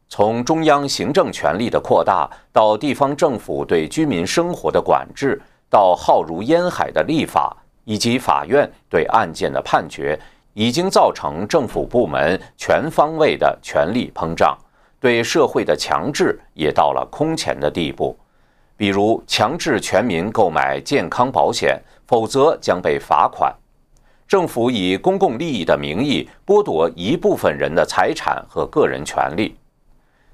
[0.09, 5.40] 从中央行政权力的扩大到地方政府对居民生活的管制，
[5.77, 7.55] 到浩如烟海的立法
[7.85, 10.19] 以及法院对案件的判决，
[10.55, 14.57] 已经造成政府部门全方位的权力膨胀，
[14.98, 18.19] 对社会的强制也到了空前的地步。
[18.74, 23.53] 比如强制全民购买健康保险，否则将被罚款；
[24.27, 29.55] 政府以公共利益的名义剥夺一部分人的财产和个人权利；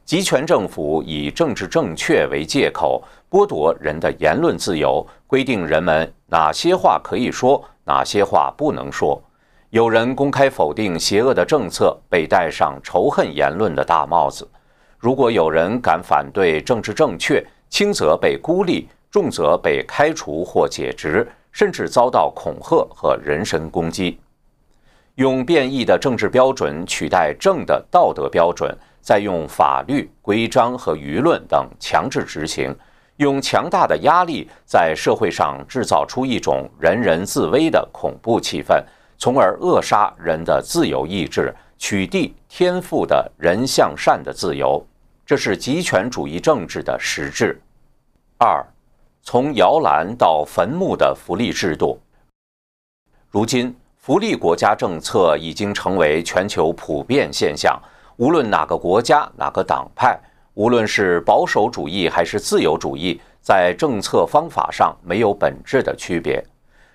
[0.04, 9.22] 集权政府以政治正确为借口剥夺人的言论自由，规定人们哪些话可以说，哪些话不能说。
[9.70, 14.44] 有人公开否定邪恶的政策，被戴上仇恨言论的大帽子；
[14.98, 24.18] 如果有人敢反对政治正确，轻则被孤立，重则被开除或解职，甚至遭到恐吓和人身攻击。
[25.14, 32.74] 用变异的政治标准取代正的道德标准，再用法律、规章和舆论等强制执行，
[33.16, 38.80] 用强大的压力在社会上制造出一种人人自危的恐怖气氛，
[39.18, 44.80] 从而扼杀人的自由意志，取缔天赋的人向善的自由。
[45.26, 47.60] 这是极权主义政治的实质。
[48.38, 48.64] 二，
[49.22, 52.00] 从摇篮到坟墓的福利制度。
[53.30, 57.80] 如今，福利国家政策已经成为全球普遍现象，
[58.16, 60.18] 无论哪个国家、哪个党派，
[60.54, 66.44] 无论是保守主义还是自由主义，在政策方法上没有本质的区别。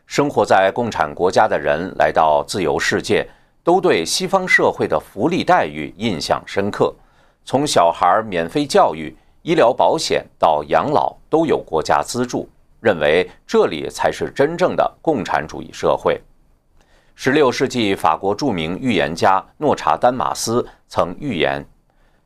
[0.05, 3.27] 生活在共产国家的人来到自由世界，
[3.63, 6.93] 都对西方社会的福利待遇印象深刻。
[7.43, 12.47] 从小孩免费教育、医疗保险到养老都有国家资助，
[12.79, 16.21] 认为这里才是真正的共产主义社会。
[17.15, 21.65] 十六世纪法国著名预言家诺查丹马斯曾预言，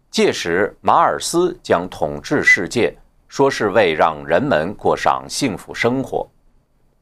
[0.09, 2.95] 届时马尔斯将统治世界，
[3.27, 6.27] 说是为让人们过上幸福生活。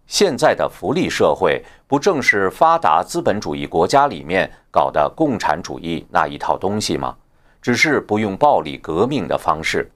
[0.07, 7.15] 现在的福利社会，不正是发达资本主义国家里面搞的共产主义那一套东西吗？
[7.61, 9.91] 只是不用暴力革命的方式。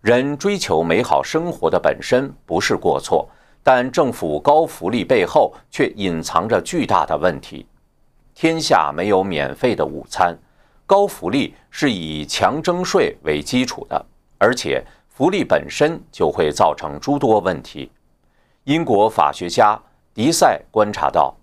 [0.00, 3.28] 人追求美好生活的本身不是过错，
[3.62, 7.66] 但政府高福利背后却隐藏着巨大的问题。
[8.34, 10.36] 天下没有免费的午餐，
[10.86, 14.06] 高福利是以强征税为基础的，
[14.38, 17.90] 而且福利本身就会造成诸多问题。
[18.64, 19.80] 英国法学家
[20.14, 21.34] 迪塞观察到，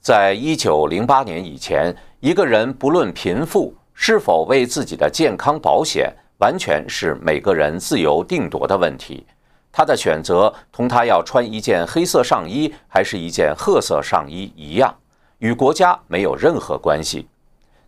[0.00, 9.26] 在一九零八年以前，一个人不论贫富，是否为自己的健康保险，完全是每个人自由定夺的问题。
[9.70, 14.94] 他的选择同他要穿一件黑色上衣还是一件褐色上衣一样，
[15.38, 17.26] 与国家没有任何关系。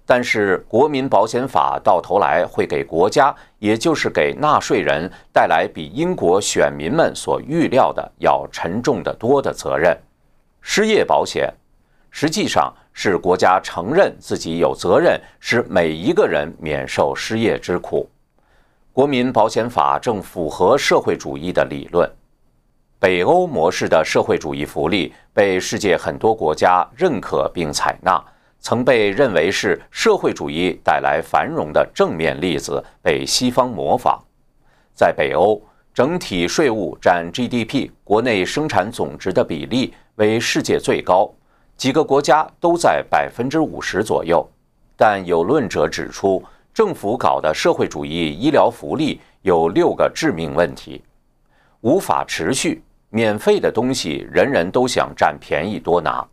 [0.06, 9.96] 但是，国民保险法到头来会给国家，也就是给纳税人带来比英国选民们所预料的要沉重的多的责任。
[10.60, 11.52] 失业保险
[12.10, 18.06] 实际上是国家承认自己有责任使每一个人免受失业之苦。
[18.92, 22.08] 国民保险法正符合社会主义的理论。
[23.00, 28.22] 北欧模式的社会主义福利被世界很多国家认可并采纳。
[28.64, 34.18] 曾被认为是社会主义带来繁荣的正面例子，被西方模仿。
[34.94, 35.60] 在北欧，
[35.92, 41.30] 整体税务占 GDP 国内生产总值的比例为世界最高，
[41.76, 44.42] 几个国家都在百分之五十左右。
[44.96, 46.42] 但有论者指出，
[46.72, 51.04] 政府搞的社会主义医疗福利有六个致命问题：
[51.82, 56.26] 无法持续，免费的东西人人都想占便宜多拿，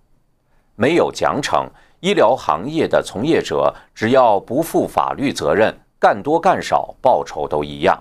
[0.78, 1.68] 没有奖惩。
[2.02, 7.96] 医疗行业的从业者只要不负法律责任，干多干少报酬都一样，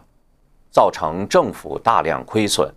[0.70, 2.72] 造成政府大量亏损。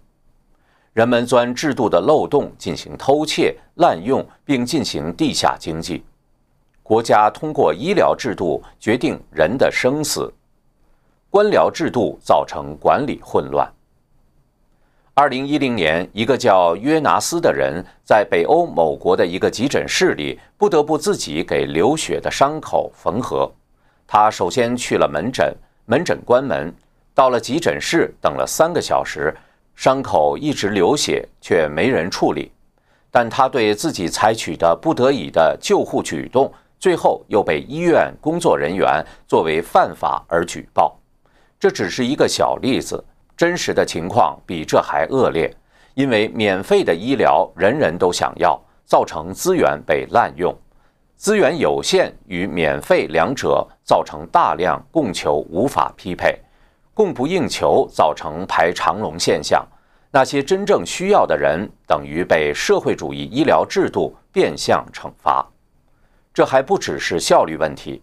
[0.91, 6.03] 人们钻制度的漏洞进行偷窃、滥用，并进行地下经济。
[6.83, 10.31] 国家通过医疗制度决定人的生死，
[11.29, 13.65] 官僚制度造成管理混乱。
[15.15, 23.51] 二零一零年，一个叫约拿斯的人在北欧某国的一个急诊室里，不得不自己给流血的伤口缝合。
[24.07, 26.73] 他首先去了门诊，门诊关门，
[27.13, 29.31] 到了急诊室等了三个小时，
[29.75, 32.51] 伤口一直流血，却没人处理。
[33.11, 40.97] 但他对自己采取的不得已的救护举动，最后又被医院工作人员作为犯法而举报。
[41.59, 43.05] 这只是一个小例子。
[43.35, 45.53] 真实的情况比这还恶劣，
[45.93, 50.55] 因为免费的医疗人人都想要，造成资源被滥用，
[51.15, 56.37] 资源有限与免费两者造成大量供求无法匹配，
[56.93, 59.65] 供不应求造成排长龙现象。
[60.11, 65.43] 那些真正需要的人等于被社会主义医疗制度变相惩罚。
[66.31, 68.01] 这还不只是效率问题。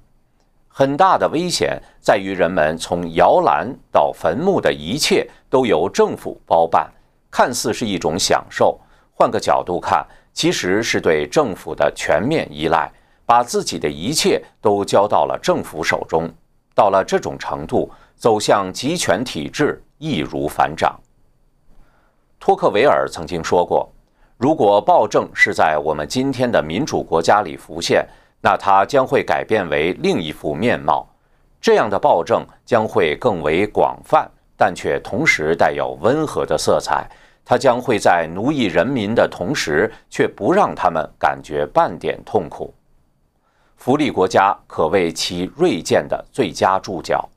[0.73, 6.89] 很大的危险在于，人们从摇篮到坟墓的一切都由政府包办，
[7.29, 8.81] 看似是一种享受。
[9.13, 12.91] 换个角度看，其实是对政府的全面依赖，
[13.27, 16.31] 把自己的一切都交到了政府手中。
[16.73, 20.99] 到了这种程度，走向集权体制易如反掌。
[22.39, 23.87] 托克维尔曾经说过
[24.39, 28.09] ：“如果暴政是在我们今天的民主国家里浮现。”
[28.43, 31.07] 那它将会改变为另一副面貌，
[31.61, 37.09] 这样的暴政将会更为广泛，但却同时带有温和的色彩。
[37.45, 42.73] 它将会在奴役人民的同时，却不让他们感觉半点痛苦。
[43.77, 47.29] 福利国家可谓其锐见的最佳注脚。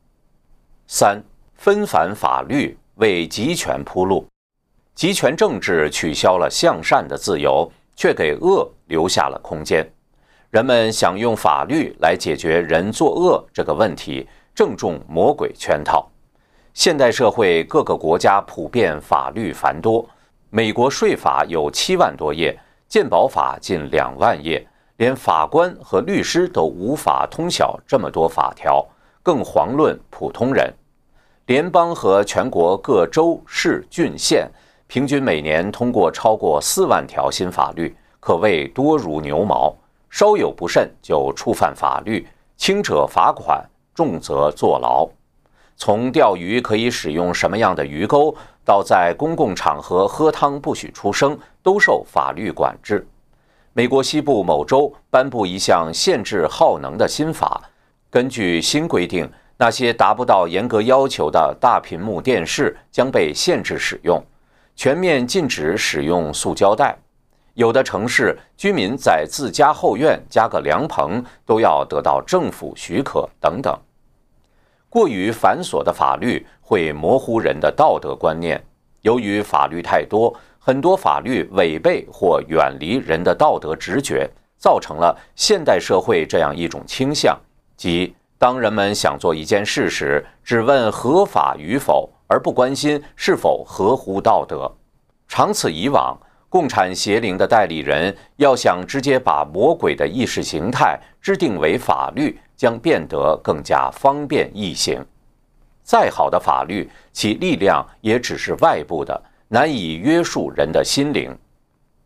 [0.87, 1.19] 三
[1.55, 4.27] 纷繁法律为集权铺路，
[4.93, 9.89] 集权政治取消了向善的自由，却给恶留下了空间。
[10.53, 16.07] 人们想用法律来解决人作恶这个问题，正中魔鬼圈套。
[16.75, 20.07] 现代社会各个国家普遍法律繁多，
[20.51, 22.55] 美国税法有七万多页，
[22.87, 24.63] 鉴宝法近两万页，
[24.97, 28.87] 连法官和律师都无法通晓这么多法条，
[29.23, 30.71] 更遑论普通人。
[31.47, 34.47] 联邦和全国各州市郡县
[34.85, 39.75] 平均每年通过超过四万条新法律，可谓多如牛毛。
[40.13, 45.09] 稍有不慎就触犯法律，轻者罚款，重则坐牢。
[45.75, 48.31] 从钓鱼可以使用什么样的鱼钩，
[48.63, 53.07] 到在公共场合喝汤不许出声，都受法律管制。
[53.73, 57.59] 美国西部某州颁布一项限制耗能的新法，
[58.11, 59.27] 根据新规定，
[59.57, 64.23] 那些达不到严格要求的大屏幕电视将被限制使用，
[64.75, 66.95] 全面禁止使用塑胶袋。
[67.53, 73.77] 有的城市居民在自家后院加个凉棚都要得到政府许可等等。
[74.89, 78.63] 过于繁琐的法律会模糊人的道德观念。
[79.01, 84.27] 由于法律太多，很多法律违背或远离人的道德直觉，
[84.57, 87.37] 造成了现代社会这样一种倾向：
[87.77, 94.71] 即当人们想做一件事时，只问合法与否，而不关心是否合乎道德。
[95.27, 96.17] 长此以往。
[96.53, 105.03] 共产邪灵的代理人要想直接把魔鬼的意识形态制定为法律，将变得更加方便易行。
[105.81, 111.35] 再好的法律，其力量也只是外部的，难以约束人的心灵。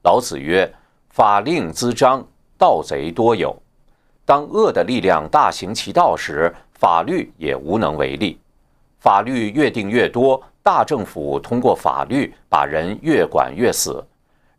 [0.03, 0.73] 老子曰
[1.11, 2.25] ：“法令滋章，
[2.57, 3.53] 盗贼多有。”
[4.23, 8.39] 当恶的力量大行其道时，法律也无能为力。
[8.97, 14.01] 法律越定越多，大政府通过法律把人越管越死。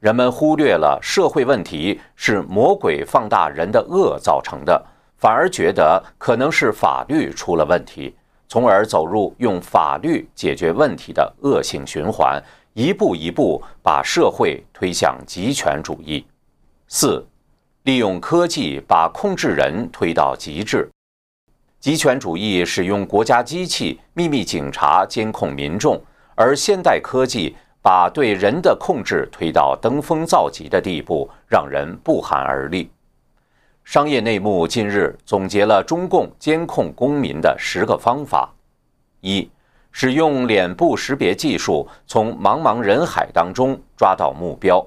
[0.00, 4.80] 人们忽略了社会问题是魔鬼放大人的恶造成的，
[5.16, 8.14] 反而觉得可能是法律出了问题，
[8.46, 12.40] 从而走入用法律解决问题的恶性循环，
[12.74, 16.24] 一步一步把社会推向极权主义。
[16.86, 17.26] 四，
[17.82, 20.88] 利用科技把控制人推到极致。
[21.80, 26.00] 极权主义使用国家机器、秘密警察监控民众，
[26.36, 27.56] 而现代科技。
[27.80, 32.90] 把对人的控制推到登峰造极的地步，让人不寒而栗。
[33.84, 38.52] 商业内幕近日总结了中共监控公民的十个方法：
[39.20, 39.48] 一、
[39.90, 44.84] 使用脸部识别技术从茫茫人海当中抓到目标；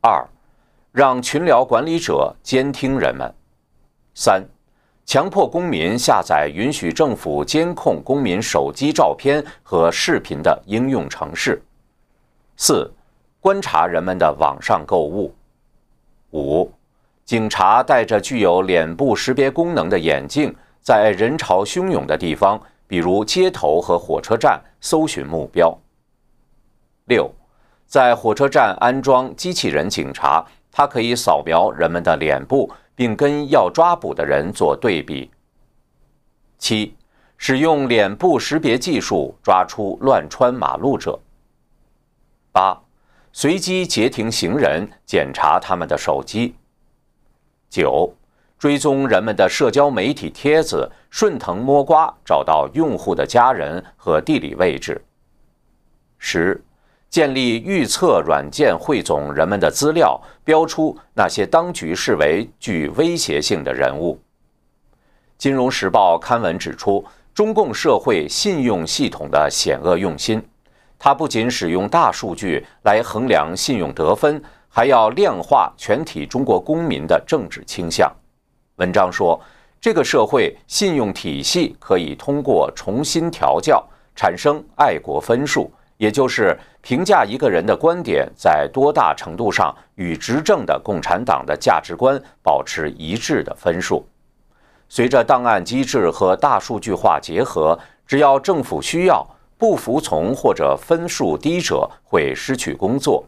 [0.00, 0.24] 二、
[0.92, 3.28] 让群聊管理者监听人们；
[4.14, 4.44] 三、
[5.04, 11.60] 强迫公民下载允许政府监控公民手机照片和视频的应用程式。
[12.56, 12.90] 四、
[13.40, 15.34] 观察人们的网上购物。
[16.32, 16.70] 五、
[17.24, 25.76] 警察带着具有脸部识别功能的眼镜，在人潮汹涌的地方，比如街头和火车站，搜寻目标。
[27.06, 27.30] 六、
[27.86, 35.30] 在火车站安装机器人警察，它可以扫描人们的脸部，并跟要抓捕的人做对比。
[36.58, 36.96] 七、
[37.36, 41.18] 使用脸部识别技术抓出乱穿马路者。
[42.56, 42.80] 八、
[43.34, 46.54] 随机截停行人，检查他们的手机。
[47.68, 48.10] 九、
[48.58, 55.04] 追踪人们的社交媒体帖子，顺藤摸瓜找到用户的家人和地理位置。
[56.16, 56.58] 十、
[57.10, 64.18] 建立预测软件，汇总人们的资料，标出那些当局视为具威胁性的人物。
[65.36, 67.04] 金融时报刊文指出，
[67.34, 70.42] 中共社会信用系统的险恶用心。
[70.98, 78.10] 它不仅使用大数据来衡量信用得分，还要量化全体中国公民的政治倾向。
[78.76, 79.40] 文章说，
[79.80, 94.06] 这个社会信用体系可以通过重新调教产生爱国分数，也就是评价一个人的观点在多大程度上与执政的共产党的价值观保持一致的分数。
[94.88, 99.26] 随着档案机制和大数据化结合，只要政府需要。
[99.58, 103.24] 不服从或者分数低者会失去工作，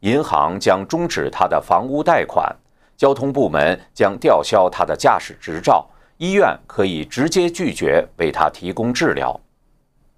[0.00, 2.54] 银行将终止他的房屋贷款，
[2.96, 5.84] 交通部门将吊销他的驾驶执照，
[6.18, 9.38] 医院可以直接拒绝为他提供治疗。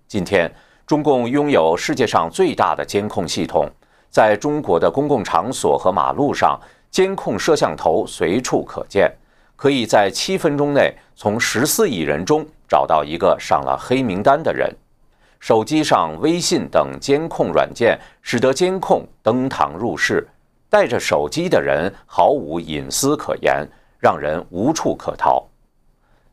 [0.06, 0.52] 今天，
[0.86, 3.66] 中共拥有世界上最大的监控系统，
[4.10, 6.60] 在中国的公共场所和马路上，
[6.90, 9.10] 监控摄像头随处可见，
[9.56, 14.70] 可以在七分钟内从十四亿人中找到一个上了黑名单的人。
[15.44, 20.26] 手机上微信等监控软件，使得监控登堂入室，
[20.70, 23.68] 带着手机的人毫无隐私可言，
[23.98, 25.46] 让人无处可逃。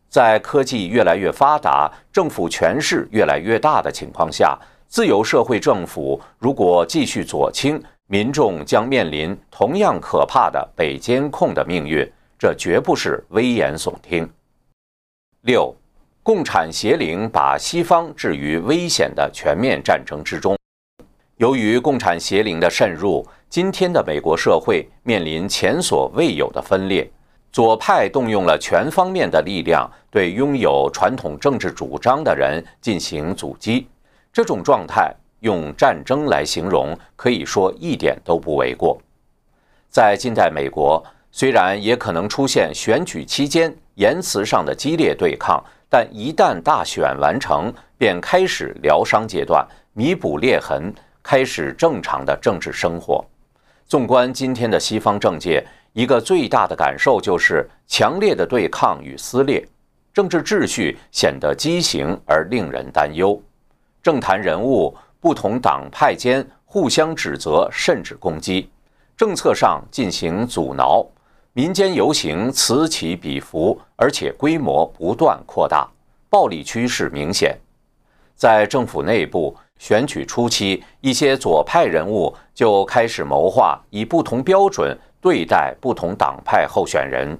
[0.08, 4.58] 在科技越来越发达、政府权势越来越大的情况下，
[4.88, 12.10] 自由社会政府如果继续左倾，民众将面临同样可怕的被监控的命运。
[12.40, 14.26] 这绝不是危言耸听。
[15.42, 15.76] 六，
[16.24, 20.56] 共产邪灵把西方置于危险的全面战争之中。
[21.38, 27.10] 由于共产邪灵的渗入，今天的美国社会面临前所未有的分裂。
[27.52, 33.88] 左派动用了全方面的力量，对拥有传统政治主张的人进行阻击。
[34.32, 39.02] 这种状态用战争来形容，可以说一点都不为过。
[39.90, 45.62] 在近代美国，虽然也可能出现选举期间言辞上的激烈对抗，
[45.92, 53.22] 但一旦大选完成，便开始疗伤阶段，弥补裂痕，开始正常的政治生活。
[53.86, 55.62] 纵观今天的西方政界。
[55.94, 59.68] 一个最大的感受就是强烈的对抗与撕裂，
[60.14, 63.38] 政治秩序显得畸形而令人担忧。
[64.02, 68.70] 政坛人物不同党派间互相指责甚至攻击，
[69.18, 71.06] 政策上进行阻挠，
[71.54, 75.86] 民间游行此起彼伏，而且规模不断扩大，
[76.30, 77.58] 暴力趋势明显。
[78.36, 84.98] 在政府内部，选举初期，一些左派人物就开始谋划以不同标准。
[85.20, 87.38] 对待不同党派候选人，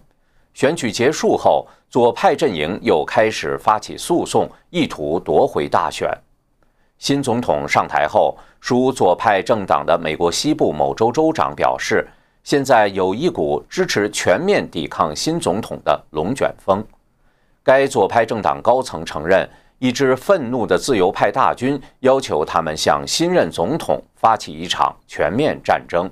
[0.54, 6.16] 选举结束后，左派阵营又开始发起诉讼，意图夺回大选。
[7.00, 12.08] 新总统上台后，属左派政党的美国西部某州州长表示，
[12.44, 16.84] 现在有一股支持全面抵抗新总统的龙卷风。
[17.64, 19.48] 该左派政党高层承认，
[19.78, 26.10] 一支愤怒的自由派大军要求他们向新任总统发起一场全面战争。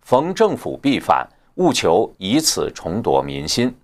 [0.00, 3.74] 逢政府必反，务求以此重夺民心。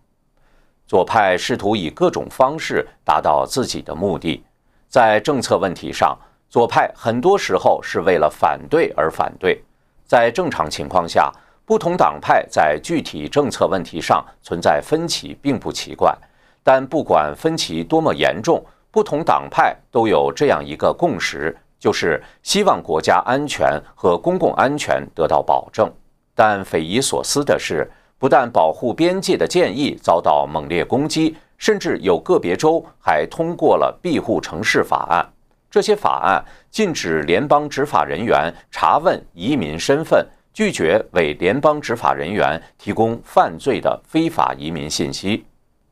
[0.86, 4.42] 左派试图以各种方式达到自己的目的。
[4.88, 6.16] 在政策问题上，
[6.48, 9.62] 左派很多时候是为了反对而反对。
[10.04, 11.32] 在正常情况下，
[11.64, 16.16] 不同党派在具体政策问题上存在分歧并不奇怪。
[16.62, 25.90] 但不管分歧多么严重，不同党派都有这样一个共识，就是希望国家安全和公共安全得到保证。
[26.34, 35.26] 但匪夷所思的是，不但保护边界的建议遭到猛烈攻击，甚至有个别州还通过了庇护城市法案。
[35.70, 45.44] 这些法案禁止联邦执法人员查问移民身份，拒绝为联邦执法人员提供犯罪的非法移民信息。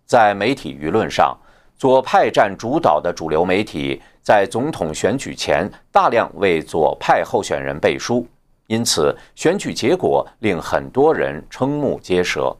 [0.04, 1.36] 在媒体舆论上，
[1.76, 8.26] 左派占主导的主流媒体在总统选举前大量为左派候选人背书。
[8.66, 12.56] 因此，选举结果令很多人瞠目结舌。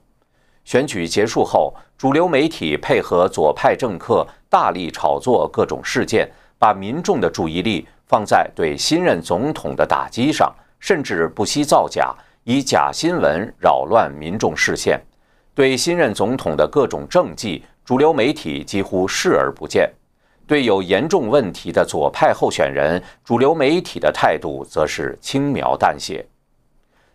[0.64, 6.28] 选举结束后，主流媒体配合左派政客大力炒作各种事件，
[6.58, 12.12] 把民众的注意力放在对新任总统的打击上，甚至不惜造假，
[12.42, 15.00] 以假新闻扰乱民众视线。
[15.54, 19.88] 对新任总统的各种政绩，主流媒体几乎视而不见。
[20.46, 26.26] 对有严重问题的左派候选人，主流媒体的态度则是轻描淡写。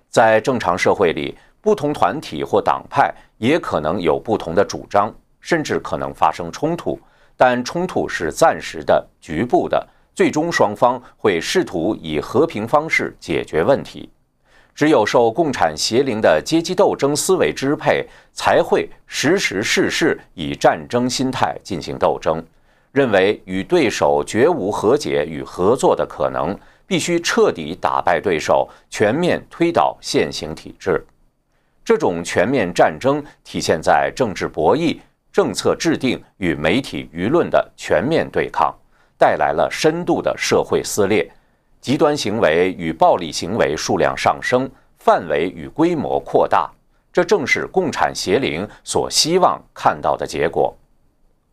[0.09, 6.97] 在正常社会里，不同团体或党派也可能有不同的主张，甚至可能发生冲突。
[7.35, 9.85] 但冲突是暂时的、局部的，
[10.15, 14.09] 最终双方会试图以和平方式解决问题。
[14.73, 22.43] 只有受共产邪灵的阶级斗争思维支配，才会时时事事以战争心态进行斗争。
[22.91, 31.05] 认为与对手绝无和解与合作的可能，必须彻底打败对手，全面推倒现行体制。
[31.83, 34.97] 这种全面战争体现在政治博弈、
[35.31, 38.73] 政策制定与媒体舆论的全面对抗，
[39.17, 41.31] 带来了深度的社会撕裂，
[41.81, 46.69] 极端行为与暴力行为数量上升，范围与规模扩大。
[47.11, 50.75] 这正是共产邪灵所希望看到的结果。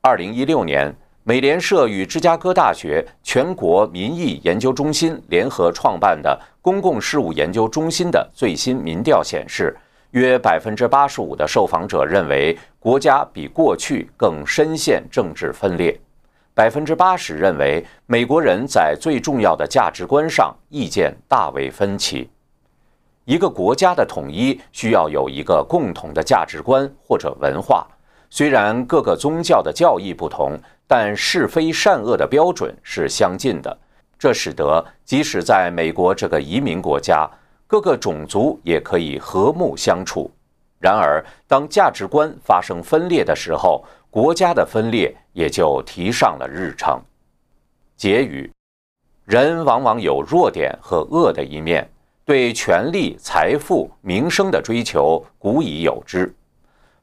[0.01, 0.94] 二零一六年。
[1.24, 9.72] 美联社与芝加哥大学全国民意研究中心联合创办的公共事务研究中心的最新民调显示，
[10.10, 15.97] 约百分之八十五的受访者认为国家比过去更深陷政治分裂，
[16.54, 22.28] 百分之八十认为美国人在最重要的价值观上意见大为分歧。
[23.24, 27.86] 一个国家的统一需要有一个共同的价值观或者文化，
[28.28, 30.58] 虽然各个宗教的教义不同。
[30.84, 33.78] 但是非善恶的标准是相近的，
[34.18, 37.26] 这使得即使在美国这个移民国家，
[37.66, 40.30] 各个种族也可以和睦相处。
[40.78, 47.00] 然而，当价值观发生分裂的时候，国家的分裂也就提上了日程。
[47.96, 48.50] 结语：
[49.24, 51.88] 人往往有弱点和恶的一面，
[52.24, 56.34] 对权力、财富、名声的追求古已有之。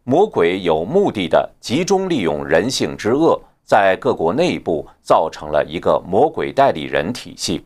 [0.04, 7.66] 魔鬼有目的的集中利用人性之恶，在各国内部造成了一个魔鬼代理人体系。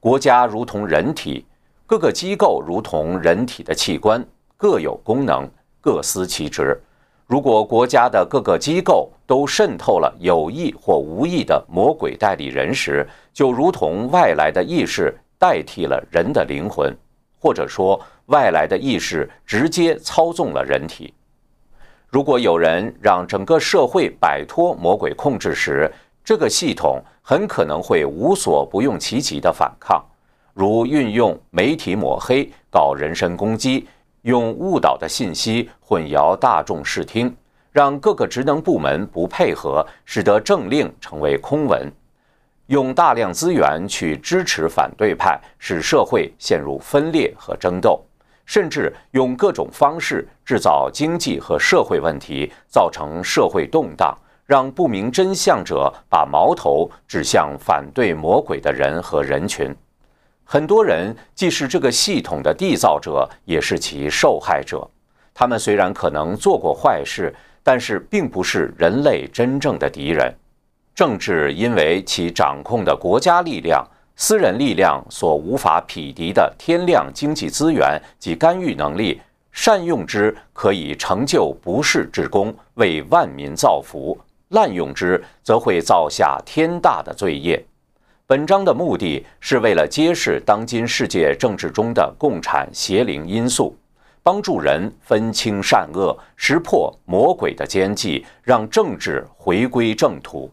[0.00, 1.44] 国家如同人体，
[1.86, 4.24] 各个机构如同人体的器官，
[4.56, 5.48] 各有功能，
[5.80, 6.80] 各司其职。
[7.28, 16.96] 如果国家的各个机构都渗透了有意或无意的魔鬼代理人时，就如同外来的意识代替了人的灵魂，
[17.38, 21.12] 或者说外来的意识直接操纵了人体。
[22.08, 25.92] 如果有人让整个社会摆脱魔鬼控制时，
[26.24, 30.02] 这个系统很可能会无所不用其极的反抗，
[30.54, 33.86] 如运用媒体抹黑、搞人身攻击。
[34.28, 37.34] 用误导的信息混淆大众视听，
[37.72, 41.90] 让各个职能部门不配合，使得政令成为空文；
[42.66, 47.98] 用大量资源去支持反对派，使社会陷入分裂和争斗；
[48.44, 54.14] 甚至用各种方式制造经济和社会问题，造成社会动荡，
[54.44, 59.74] 让不明真相者把矛头指向反对魔鬼的人和人群。
[60.50, 64.88] 很多人既是这个系统的缔造者，也是其受害者。
[65.34, 70.34] 他们虽然可能做过坏事，但是并不是人类真正的敌人。
[70.94, 79.20] 政治因为其掌控的国家力量、私人力量所无法匹敌的天量经济资源及干预能力，
[79.52, 84.16] 善用之可以成就不世之功，为万民造福；
[84.48, 87.62] 滥用之则会造下天大的罪业。
[88.28, 93.74] 本章的目的是为了揭示当今世界政治中的共产邪灵因素，
[94.22, 100.50] 帮助人分清善恶，识破魔鬼的奸计，让政治回归正途。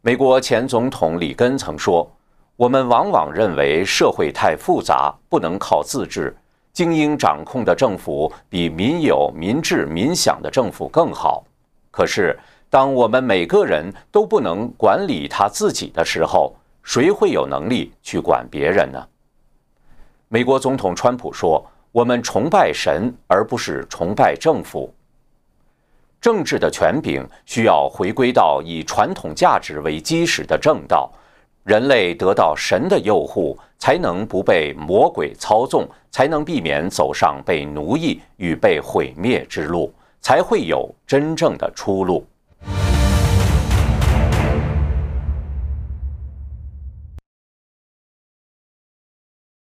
[0.00, 2.10] 美国前总统里根曾说
[2.56, 6.34] ：“我们往往认为社会太复杂，不能靠自治，
[6.72, 11.44] 精英掌控的政府比民有、民治、民享的政府更好。
[11.90, 12.34] 可是。”
[12.74, 16.52] 当我们每个人都不能管理他自己的时候，
[16.82, 19.00] 谁会有能力去管别人呢？
[20.26, 21.64] 美国总统川普说
[21.94, 24.92] ：“我们崇拜神，而不是崇拜政府。
[26.20, 31.08] 政治的权柄需要回归到以传统价值为基石的正道。
[31.62, 42.26] 人类得到神的佑护，才能不被魔鬼操纵，才能避免走上被奴役与被毁灭之路，才会有真正的出路。”